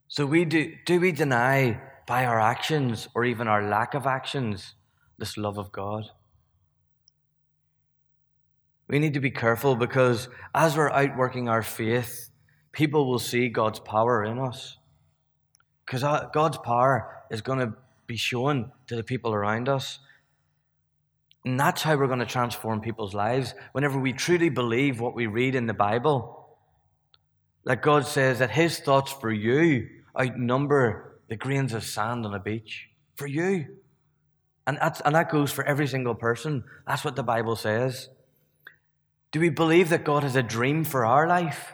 So 0.07 0.25
we 0.25 0.45
do, 0.45 0.73
do 0.85 0.99
we 0.99 1.11
deny 1.11 1.79
by 2.07 2.25
our 2.25 2.39
actions 2.39 3.07
or 3.13 3.25
even 3.25 3.47
our 3.47 3.69
lack 3.69 3.93
of 3.93 4.07
actions 4.07 4.73
this 5.19 5.37
love 5.37 5.59
of 5.59 5.71
God? 5.71 6.05
We 8.87 8.97
need 8.97 9.13
to 9.13 9.19
be 9.19 9.29
careful 9.29 9.75
because 9.75 10.29
as 10.55 10.75
we're 10.75 10.89
outworking 10.89 11.47
our 11.47 11.61
faith, 11.61 12.31
people 12.71 13.07
will 13.07 13.19
see 13.19 13.47
God's 13.49 13.79
power 13.79 14.23
in 14.23 14.39
us. 14.39 14.78
Because 15.89 16.03
God's 16.33 16.59
power 16.59 17.23
is 17.31 17.41
going 17.41 17.57
to 17.57 17.73
be 18.05 18.15
shown 18.15 18.71
to 18.85 18.95
the 18.95 19.03
people 19.03 19.33
around 19.33 19.67
us. 19.67 19.97
And 21.43 21.59
that's 21.59 21.81
how 21.81 21.95
we're 21.95 22.05
going 22.05 22.19
to 22.19 22.27
transform 22.27 22.79
people's 22.79 23.15
lives. 23.15 23.55
Whenever 23.71 23.99
we 23.99 24.13
truly 24.13 24.49
believe 24.49 24.99
what 24.99 25.15
we 25.15 25.25
read 25.25 25.55
in 25.55 25.65
the 25.65 25.73
Bible, 25.73 26.47
that 27.65 27.81
God 27.81 28.05
says 28.05 28.37
that 28.37 28.51
His 28.51 28.77
thoughts 28.77 29.11
for 29.11 29.31
you 29.31 29.89
outnumber 30.19 31.17
the 31.27 31.35
grains 31.35 31.73
of 31.73 31.83
sand 31.83 32.23
on 32.23 32.35
a 32.35 32.39
beach. 32.39 32.89
For 33.15 33.25
you. 33.25 33.79
And, 34.67 34.77
that's, 34.79 35.01
and 35.01 35.15
that 35.15 35.31
goes 35.31 35.51
for 35.51 35.63
every 35.63 35.87
single 35.87 36.13
person. 36.13 36.65
That's 36.85 37.03
what 37.03 37.15
the 37.15 37.23
Bible 37.23 37.55
says. 37.55 38.09
Do 39.31 39.39
we 39.39 39.49
believe 39.49 39.89
that 39.89 40.03
God 40.03 40.21
has 40.21 40.35
a 40.35 40.43
dream 40.43 40.83
for 40.83 41.03
our 41.03 41.27
life? 41.27 41.73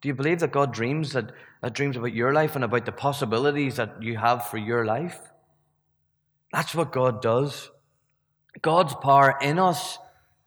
Do 0.00 0.08
you 0.08 0.14
believe 0.14 0.40
that 0.40 0.52
God 0.52 0.72
dreams 0.72 1.12
that, 1.12 1.30
that 1.62 1.74
dreams 1.74 1.96
about 1.96 2.14
your 2.14 2.32
life 2.32 2.54
and 2.54 2.64
about 2.64 2.86
the 2.86 2.92
possibilities 2.92 3.76
that 3.76 4.02
you 4.02 4.16
have 4.16 4.46
for 4.46 4.56
your 4.56 4.84
life? 4.84 5.18
That's 6.52 6.74
what 6.74 6.92
God 6.92 7.20
does. 7.20 7.70
God's 8.62 8.94
power 8.94 9.36
in 9.40 9.58
us 9.58 9.98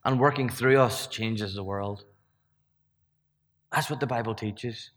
and 0.03 0.19
working 0.19 0.49
through 0.49 0.79
us 0.79 1.07
changes 1.07 1.53
the 1.53 1.63
world. 1.63 2.03
That's 3.71 3.89
what 3.89 3.99
the 3.99 4.07
Bible 4.07 4.35
teaches. 4.35 4.91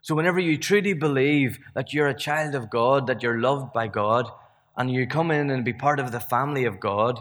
So, 0.00 0.14
whenever 0.14 0.38
you 0.38 0.58
truly 0.58 0.92
believe 0.92 1.58
that 1.74 1.92
you're 1.92 2.08
a 2.08 2.14
child 2.14 2.54
of 2.54 2.70
God, 2.70 3.06
that 3.06 3.22
you're 3.22 3.40
loved 3.40 3.72
by 3.72 3.88
God, 3.88 4.30
and 4.76 4.90
you 4.90 5.06
come 5.06 5.30
in 5.30 5.50
and 5.50 5.64
be 5.64 5.72
part 5.72 5.98
of 5.98 6.12
the 6.12 6.20
family 6.20 6.64
of 6.64 6.78
God, 6.78 7.20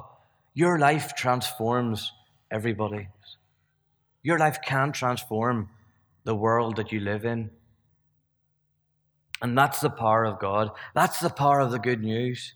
your 0.53 0.77
life 0.77 1.15
transforms 1.15 2.11
everybody. 2.51 3.09
Your 4.21 4.37
life 4.37 4.59
can 4.61 4.91
transform 4.91 5.69
the 6.27 6.35
world 6.35 6.75
that 6.75 6.91
you 6.91 6.99
live 6.99 7.23
in. 7.23 7.49
And 9.41 9.57
that's 9.57 9.79
the 9.79 9.89
power 9.89 10.25
of 10.25 10.39
God. 10.39 10.71
That's 10.93 11.21
the 11.21 11.29
power 11.29 11.61
of 11.61 11.71
the 11.71 11.79
good 11.79 12.03
news. 12.03 12.53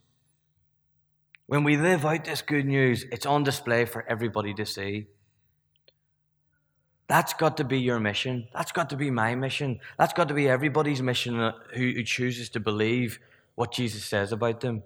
When 1.47 1.63
we 1.63 1.77
live 1.77 2.05
out 2.05 2.25
this 2.25 2.41
good 2.41 2.65
news, 2.65 3.05
it's 3.13 3.25
on 3.25 3.43
display 3.43 3.86
for 3.86 4.05
everybody 4.10 4.53
to 4.55 4.65
see. 4.65 5.07
That's 7.07 7.34
got 7.34 7.55
to 7.57 7.63
be 7.63 7.79
your 7.79 7.99
mission. 7.99 8.49
That's 8.53 8.73
got 8.73 8.89
to 8.89 8.97
be 8.97 9.10
my 9.10 9.36
mission. 9.36 9.79
That's 9.97 10.12
got 10.12 10.27
to 10.27 10.34
be 10.34 10.49
everybody's 10.49 11.01
mission 11.01 11.39
uh, 11.39 11.53
who, 11.73 11.91
who 11.91 12.03
chooses 12.03 12.49
to 12.49 12.60
believe 12.60 13.19
what 13.55 13.71
Jesus 13.71 14.03
says 14.03 14.34
about 14.34 14.60
them. 14.60 14.84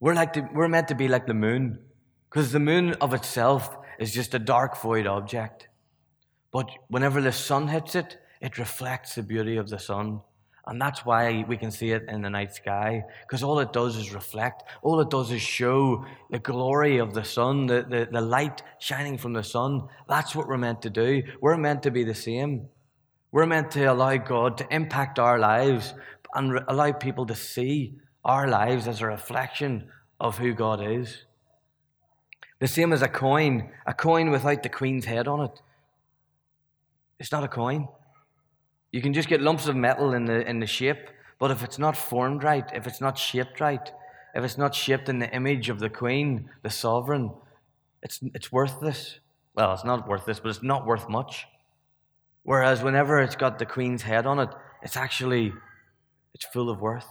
We're, 0.00 0.14
like 0.14 0.32
the, 0.32 0.48
we're 0.54 0.68
meant 0.68 0.88
to 0.88 0.94
be 0.94 1.08
like 1.08 1.26
the 1.26 1.34
moon, 1.34 1.80
because 2.30 2.50
the 2.50 2.60
moon 2.60 2.94
of 2.94 3.12
itself 3.12 3.76
is 3.98 4.14
just 4.14 4.34
a 4.34 4.38
dark 4.38 4.80
void 4.80 5.06
object. 5.06 5.68
But 6.52 6.70
whenever 6.88 7.20
the 7.20 7.32
sun 7.32 7.68
hits 7.68 7.94
it, 7.94 8.18
it 8.40 8.58
reflects 8.58 9.14
the 9.14 9.22
beauty 9.22 9.56
of 9.56 9.70
the 9.70 9.78
sun. 9.78 10.20
And 10.66 10.80
that's 10.80 11.04
why 11.04 11.44
we 11.48 11.56
can 11.56 11.72
see 11.72 11.90
it 11.90 12.04
in 12.08 12.22
the 12.22 12.30
night 12.30 12.54
sky, 12.54 13.02
because 13.22 13.42
all 13.42 13.58
it 13.58 13.72
does 13.72 13.96
is 13.96 14.14
reflect. 14.14 14.62
All 14.82 15.00
it 15.00 15.10
does 15.10 15.32
is 15.32 15.42
show 15.42 16.04
the 16.30 16.38
glory 16.38 16.98
of 16.98 17.14
the 17.14 17.24
sun, 17.24 17.66
the, 17.66 17.84
the, 17.88 18.08
the 18.12 18.20
light 18.20 18.62
shining 18.78 19.18
from 19.18 19.32
the 19.32 19.42
sun. 19.42 19.88
That's 20.08 20.36
what 20.36 20.46
we're 20.46 20.58
meant 20.58 20.82
to 20.82 20.90
do. 20.90 21.24
We're 21.40 21.56
meant 21.56 21.82
to 21.82 21.90
be 21.90 22.04
the 22.04 22.14
same. 22.14 22.68
We're 23.32 23.46
meant 23.46 23.72
to 23.72 23.86
allow 23.86 24.18
God 24.18 24.56
to 24.58 24.72
impact 24.72 25.18
our 25.18 25.38
lives 25.38 25.94
and 26.34 26.52
re- 26.52 26.60
allow 26.68 26.92
people 26.92 27.26
to 27.26 27.34
see 27.34 27.96
our 28.24 28.46
lives 28.46 28.86
as 28.86 29.00
a 29.00 29.06
reflection 29.06 29.88
of 30.20 30.38
who 30.38 30.54
God 30.54 30.80
is. 30.80 31.24
The 32.60 32.68
same 32.68 32.92
as 32.92 33.02
a 33.02 33.08
coin, 33.08 33.70
a 33.84 33.94
coin 33.94 34.30
without 34.30 34.62
the 34.62 34.68
queen's 34.68 35.06
head 35.06 35.26
on 35.26 35.40
it. 35.40 35.60
It's 37.22 37.30
not 37.30 37.44
a 37.44 37.48
coin. 37.48 37.86
You 38.90 39.00
can 39.00 39.14
just 39.14 39.28
get 39.28 39.40
lumps 39.40 39.68
of 39.68 39.76
metal 39.76 40.12
in 40.12 40.24
the, 40.24 40.44
in 40.44 40.58
the 40.58 40.66
shape, 40.66 41.08
but 41.38 41.52
if 41.52 41.62
it's 41.62 41.78
not 41.78 41.96
formed 41.96 42.42
right, 42.42 42.68
if 42.74 42.88
it's 42.88 43.00
not 43.00 43.16
shaped 43.16 43.60
right, 43.60 43.92
if 44.34 44.42
it's 44.42 44.58
not 44.58 44.74
shaped 44.74 45.08
in 45.08 45.20
the 45.20 45.30
image 45.32 45.68
of 45.68 45.78
the 45.78 45.88
queen, 45.88 46.50
the 46.64 46.68
sovereign, 46.68 47.30
it's, 48.02 48.18
it's 48.34 48.50
worthless. 48.50 49.20
Well, 49.54 49.72
it's 49.72 49.84
not 49.84 50.08
worthless, 50.08 50.40
but 50.40 50.48
it's 50.48 50.64
not 50.64 50.84
worth 50.84 51.08
much. 51.08 51.46
Whereas 52.42 52.82
whenever 52.82 53.20
it's 53.20 53.36
got 53.36 53.60
the 53.60 53.66
queen's 53.66 54.02
head 54.02 54.26
on 54.26 54.40
it, 54.40 54.48
it's 54.82 54.96
actually 54.96 55.52
it's 56.34 56.46
full 56.46 56.70
of 56.70 56.80
worth. 56.80 57.06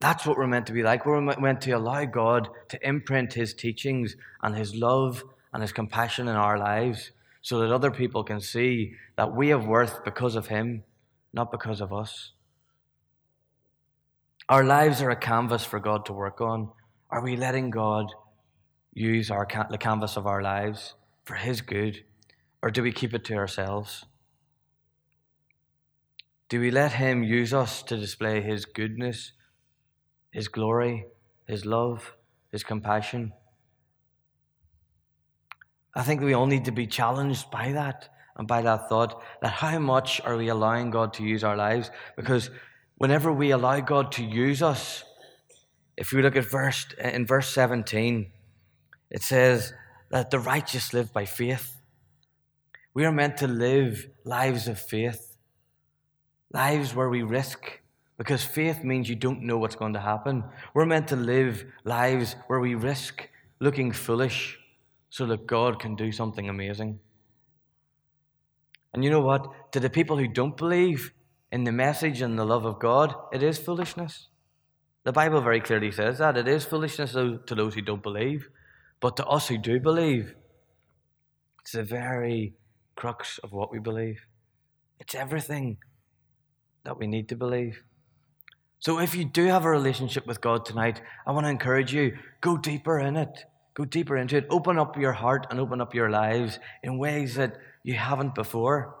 That's 0.00 0.24
what 0.24 0.38
we're 0.38 0.46
meant 0.46 0.68
to 0.68 0.72
be 0.72 0.82
like. 0.82 1.04
We're 1.04 1.20
meant 1.20 1.60
to 1.62 1.72
allow 1.72 2.06
God 2.06 2.48
to 2.70 2.88
imprint 2.88 3.34
His 3.34 3.52
teachings 3.52 4.16
and 4.42 4.56
His 4.56 4.74
love 4.74 5.22
and 5.52 5.60
His 5.60 5.72
compassion 5.72 6.28
in 6.28 6.34
our 6.34 6.56
lives 6.56 7.10
so 7.44 7.60
that 7.60 7.70
other 7.70 7.90
people 7.90 8.24
can 8.24 8.40
see 8.40 8.94
that 9.16 9.36
we 9.36 9.50
have 9.50 9.66
worth 9.66 10.02
because 10.04 10.34
of 10.34 10.48
Him, 10.48 10.82
not 11.32 11.52
because 11.52 11.80
of 11.80 11.92
us. 11.92 12.32
Our 14.48 14.64
lives 14.64 15.00
are 15.00 15.10
a 15.10 15.16
canvas 15.16 15.64
for 15.64 15.78
God 15.78 16.04
to 16.06 16.12
work 16.12 16.40
on. 16.40 16.70
Are 17.10 17.22
we 17.22 17.36
letting 17.36 17.70
God 17.70 18.06
use 18.92 19.30
our, 19.30 19.46
the 19.70 19.78
canvas 19.78 20.16
of 20.16 20.26
our 20.26 20.42
lives 20.42 20.94
for 21.24 21.34
His 21.34 21.60
good, 21.60 22.04
or 22.62 22.70
do 22.70 22.82
we 22.82 22.92
keep 22.92 23.14
it 23.14 23.24
to 23.26 23.34
ourselves? 23.34 24.06
Do 26.48 26.60
we 26.60 26.70
let 26.70 26.92
Him 26.92 27.22
use 27.22 27.52
us 27.52 27.82
to 27.84 27.96
display 27.96 28.40
His 28.40 28.64
goodness 28.64 29.32
his 30.34 30.48
glory, 30.48 31.06
His 31.46 31.64
love, 31.64 32.16
His 32.50 32.64
compassion. 32.64 33.32
I 35.94 36.02
think 36.02 36.20
we 36.20 36.34
all 36.34 36.46
need 36.46 36.64
to 36.64 36.72
be 36.72 36.86
challenged 36.86 37.50
by 37.50 37.72
that 37.72 38.08
and 38.36 38.48
by 38.48 38.62
that 38.62 38.88
thought 38.88 39.22
that 39.42 39.48
how 39.48 39.78
much 39.78 40.20
are 40.22 40.36
we 40.36 40.48
allowing 40.48 40.90
God 40.90 41.12
to 41.14 41.22
use 41.22 41.44
our 41.44 41.56
lives? 41.56 41.90
Because 42.16 42.50
whenever 42.96 43.32
we 43.32 43.50
allow 43.50 43.80
God 43.80 44.10
to 44.12 44.24
use 44.24 44.60
us, 44.62 45.04
if 45.96 46.12
we 46.12 46.22
look 46.22 46.34
at 46.34 46.50
verse 46.50 46.86
in 46.98 47.26
verse 47.26 47.48
17, 47.50 48.30
it 49.10 49.22
says 49.22 49.72
that 50.10 50.30
the 50.30 50.40
righteous 50.40 50.92
live 50.92 51.12
by 51.12 51.24
faith. 51.24 51.80
We 52.92 53.04
are 53.04 53.12
meant 53.12 53.36
to 53.38 53.46
live 53.46 54.08
lives 54.24 54.66
of 54.66 54.80
faith, 54.80 55.36
lives 56.52 56.94
where 56.94 57.08
we 57.08 57.22
risk 57.22 57.80
because 58.16 58.44
faith 58.44 58.84
means 58.84 59.08
you 59.08 59.16
don't 59.16 59.42
know 59.42 59.58
what's 59.58 59.74
going 59.74 59.94
to 59.94 60.00
happen. 60.00 60.44
We're 60.72 60.86
meant 60.86 61.08
to 61.08 61.16
live 61.16 61.64
lives 61.84 62.36
where 62.46 62.60
we 62.60 62.74
risk 62.74 63.28
looking 63.60 63.92
foolish 63.92 64.58
so 65.14 65.24
that 65.26 65.46
God 65.46 65.78
can 65.78 65.94
do 65.94 66.10
something 66.10 66.48
amazing. 66.48 66.98
And 68.92 69.04
you 69.04 69.10
know 69.10 69.20
what? 69.20 69.70
To 69.70 69.78
the 69.78 69.88
people 69.88 70.16
who 70.16 70.26
don't 70.26 70.56
believe 70.56 71.12
in 71.52 71.62
the 71.62 71.70
message 71.70 72.20
and 72.20 72.36
the 72.36 72.44
love 72.44 72.64
of 72.64 72.80
God, 72.80 73.14
it 73.32 73.40
is 73.40 73.56
foolishness. 73.56 74.26
The 75.04 75.12
Bible 75.12 75.40
very 75.40 75.60
clearly 75.60 75.92
says 75.92 76.18
that. 76.18 76.36
It 76.36 76.48
is 76.48 76.64
foolishness 76.64 77.12
to 77.12 77.54
those 77.54 77.74
who 77.74 77.80
don't 77.80 78.02
believe. 78.02 78.48
But 78.98 79.16
to 79.18 79.26
us 79.26 79.46
who 79.46 79.56
do 79.56 79.78
believe, 79.78 80.34
it's 81.60 81.72
the 81.72 81.84
very 81.84 82.54
crux 82.96 83.38
of 83.38 83.52
what 83.52 83.70
we 83.70 83.78
believe. 83.78 84.26
It's 84.98 85.14
everything 85.14 85.76
that 86.82 86.98
we 86.98 87.06
need 87.06 87.28
to 87.28 87.36
believe. 87.36 87.84
So 88.80 88.98
if 88.98 89.14
you 89.14 89.24
do 89.24 89.46
have 89.46 89.64
a 89.64 89.70
relationship 89.70 90.26
with 90.26 90.40
God 90.40 90.64
tonight, 90.64 91.00
I 91.24 91.30
want 91.30 91.46
to 91.46 91.50
encourage 91.50 91.94
you 91.94 92.18
go 92.40 92.56
deeper 92.56 92.98
in 92.98 93.14
it. 93.14 93.44
Go 93.74 93.84
deeper 93.84 94.16
into 94.16 94.36
it. 94.36 94.46
Open 94.50 94.78
up 94.78 94.96
your 94.96 95.12
heart 95.12 95.48
and 95.50 95.58
open 95.58 95.80
up 95.80 95.94
your 95.94 96.08
lives 96.08 96.60
in 96.82 96.96
ways 96.96 97.34
that 97.34 97.56
you 97.82 97.94
haven't 97.94 98.34
before. 98.34 98.94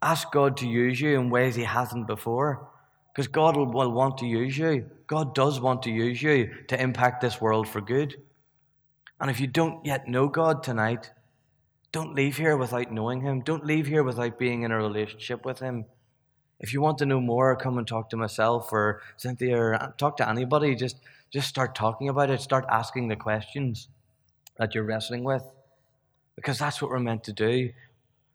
Ask 0.00 0.32
God 0.32 0.56
to 0.58 0.66
use 0.66 1.00
you 1.00 1.18
in 1.20 1.28
ways 1.28 1.54
He 1.54 1.64
hasn't 1.64 2.06
before. 2.06 2.68
Because 3.12 3.28
God 3.28 3.56
will, 3.56 3.90
want 3.90 4.18
to 4.18 4.26
use 4.26 4.56
you. 4.56 4.90
God 5.06 5.34
does 5.34 5.60
want 5.60 5.82
to 5.82 5.90
use 5.90 6.22
you 6.22 6.50
to 6.68 6.80
impact 6.80 7.20
this 7.20 7.40
world 7.40 7.68
for 7.68 7.80
good. 7.80 8.16
And 9.20 9.30
if 9.30 9.40
you 9.40 9.46
don't 9.46 9.84
yet 9.86 10.08
know 10.08 10.28
God 10.28 10.62
tonight, 10.62 11.10
don't 11.92 12.14
leave 12.14 12.36
here 12.36 12.56
without 12.56 12.92
knowing 12.92 13.20
Him. 13.20 13.40
Don't 13.40 13.64
leave 13.64 13.86
here 13.86 14.02
without 14.02 14.38
being 14.38 14.62
in 14.62 14.72
a 14.72 14.76
relationship 14.76 15.44
with 15.44 15.60
Him. 15.60 15.86
If 16.58 16.72
you 16.72 16.80
want 16.80 16.98
to 16.98 17.06
know 17.06 17.20
more, 17.20 17.56
come 17.56 17.76
and 17.76 17.86
talk 17.86 18.10
to 18.10 18.16
myself 18.16 18.72
or 18.72 19.02
Cynthia 19.18 19.56
or 19.56 19.74
uh, 19.74 19.92
talk 19.98 20.16
to 20.18 20.28
anybody. 20.28 20.74
Just, 20.74 20.96
just 21.30 21.48
start 21.48 21.74
talking 21.74 22.08
about 22.08 22.30
it. 22.30 22.40
Start 22.40 22.64
asking 22.70 23.08
the 23.08 23.16
questions 23.16 23.88
that 24.58 24.74
you're 24.74 24.84
wrestling 24.84 25.24
with. 25.24 25.42
Because 26.34 26.58
that's 26.58 26.82
what 26.82 26.90
we're 26.90 26.98
meant 26.98 27.24
to 27.24 27.32
do. 27.32 27.70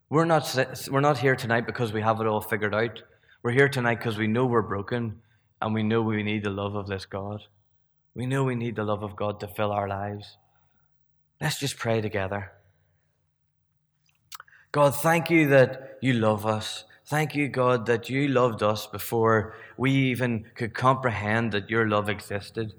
We're 0.10 0.26
not, 0.26 0.56
we're 0.90 1.00
not 1.00 1.20
here 1.20 1.36
tonight 1.36 1.66
because 1.66 1.94
we 1.94 2.02
have 2.02 2.20
it 2.20 2.28
all 2.28 2.42
figured 2.42 2.76
out. 2.76 3.02
We're 3.44 3.52
here 3.52 3.70
tonight 3.70 4.00
because 4.00 4.18
we 4.18 4.28
know 4.28 4.46
we're 4.46 4.62
broken 4.62 5.22
and 5.62 5.74
we 5.74 5.84
know 5.84 6.02
we 6.02 6.24
need 6.24 6.44
the 6.44 6.50
love 6.50 6.76
of 6.76 6.88
this 6.88 7.06
God. 7.06 7.44
We 8.14 8.26
know 8.26 8.44
we 8.44 8.56
need 8.56 8.76
the 8.76 8.84
love 8.84 9.04
of 9.04 9.16
God 9.16 9.40
to 9.40 9.48
fill 9.48 9.72
our 9.72 9.88
lives. 9.88 10.38
Let's 11.40 11.60
just 11.60 11.78
pray 11.78 12.02
together. 12.02 12.52
God, 14.72 14.96
thank 14.96 15.30
you 15.30 15.48
that 15.48 15.98
you 16.02 16.14
love 16.14 16.46
us. 16.46 16.86
Thank 17.06 17.36
you, 17.36 17.48
God, 17.50 17.88
that 17.88 18.10
you 18.10 18.28
loved 18.28 18.64
us 18.64 18.88
before 18.88 19.56
we 19.76 19.92
even 19.92 20.46
could 20.56 20.74
comprehend 20.74 21.52
that 21.52 21.70
your 21.70 21.88
love 21.88 22.10
existed. 22.10 22.74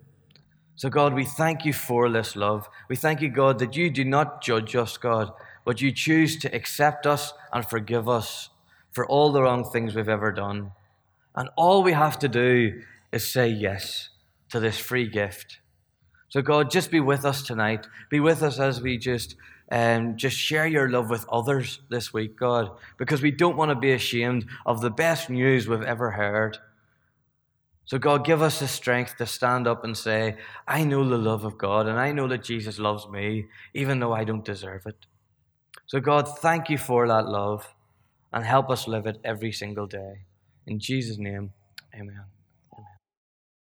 So, 0.82 0.90
God, 0.90 1.14
we 1.14 1.24
thank 1.24 1.64
you 1.64 1.72
for 1.72 2.10
this 2.10 2.34
love. 2.34 2.68
We 2.88 2.96
thank 2.96 3.20
you, 3.20 3.28
God, 3.28 3.60
that 3.60 3.76
you 3.76 3.88
do 3.88 4.04
not 4.04 4.42
judge 4.42 4.74
us, 4.74 4.96
God, 4.96 5.30
but 5.64 5.80
you 5.80 5.92
choose 5.92 6.36
to 6.38 6.52
accept 6.52 7.06
us 7.06 7.34
and 7.52 7.64
forgive 7.64 8.08
us 8.08 8.48
for 8.90 9.06
all 9.06 9.30
the 9.30 9.42
wrong 9.42 9.62
things 9.62 9.94
we've 9.94 10.08
ever 10.08 10.32
done. 10.32 10.72
And 11.36 11.50
all 11.56 11.84
we 11.84 11.92
have 11.92 12.18
to 12.18 12.28
do 12.28 12.82
is 13.12 13.30
say 13.30 13.46
yes 13.46 14.08
to 14.48 14.58
this 14.58 14.76
free 14.76 15.06
gift. 15.08 15.60
So, 16.28 16.42
God, 16.42 16.68
just 16.68 16.90
be 16.90 16.98
with 16.98 17.24
us 17.24 17.44
tonight. 17.44 17.86
Be 18.10 18.18
with 18.18 18.42
us 18.42 18.58
as 18.58 18.82
we 18.82 18.98
just 18.98 19.36
and 19.68 20.18
just 20.18 20.36
share 20.36 20.66
your 20.66 20.90
love 20.90 21.08
with 21.08 21.24
others 21.30 21.78
this 21.90 22.12
week, 22.12 22.36
God, 22.36 22.72
because 22.98 23.22
we 23.22 23.30
don't 23.30 23.56
want 23.56 23.68
to 23.68 23.76
be 23.76 23.92
ashamed 23.92 24.46
of 24.66 24.80
the 24.80 24.90
best 24.90 25.30
news 25.30 25.68
we've 25.68 25.80
ever 25.80 26.10
heard. 26.10 26.58
So, 27.84 27.98
God, 27.98 28.24
give 28.24 28.42
us 28.42 28.60
the 28.60 28.68
strength 28.68 29.16
to 29.18 29.26
stand 29.26 29.66
up 29.66 29.84
and 29.84 29.96
say, 29.96 30.36
I 30.66 30.84
know 30.84 31.06
the 31.08 31.18
love 31.18 31.44
of 31.44 31.58
God, 31.58 31.86
and 31.86 31.98
I 31.98 32.12
know 32.12 32.28
that 32.28 32.44
Jesus 32.44 32.78
loves 32.78 33.08
me, 33.08 33.46
even 33.74 33.98
though 34.00 34.12
I 34.12 34.24
don't 34.24 34.44
deserve 34.44 34.86
it. 34.86 35.06
So, 35.86 36.00
God, 36.00 36.38
thank 36.38 36.70
you 36.70 36.78
for 36.78 37.06
that 37.08 37.26
love, 37.26 37.74
and 38.32 38.44
help 38.44 38.70
us 38.70 38.88
live 38.88 39.06
it 39.06 39.18
every 39.24 39.52
single 39.52 39.86
day. 39.86 40.22
In 40.66 40.78
Jesus' 40.78 41.18
name, 41.18 41.52
amen. 41.94 42.24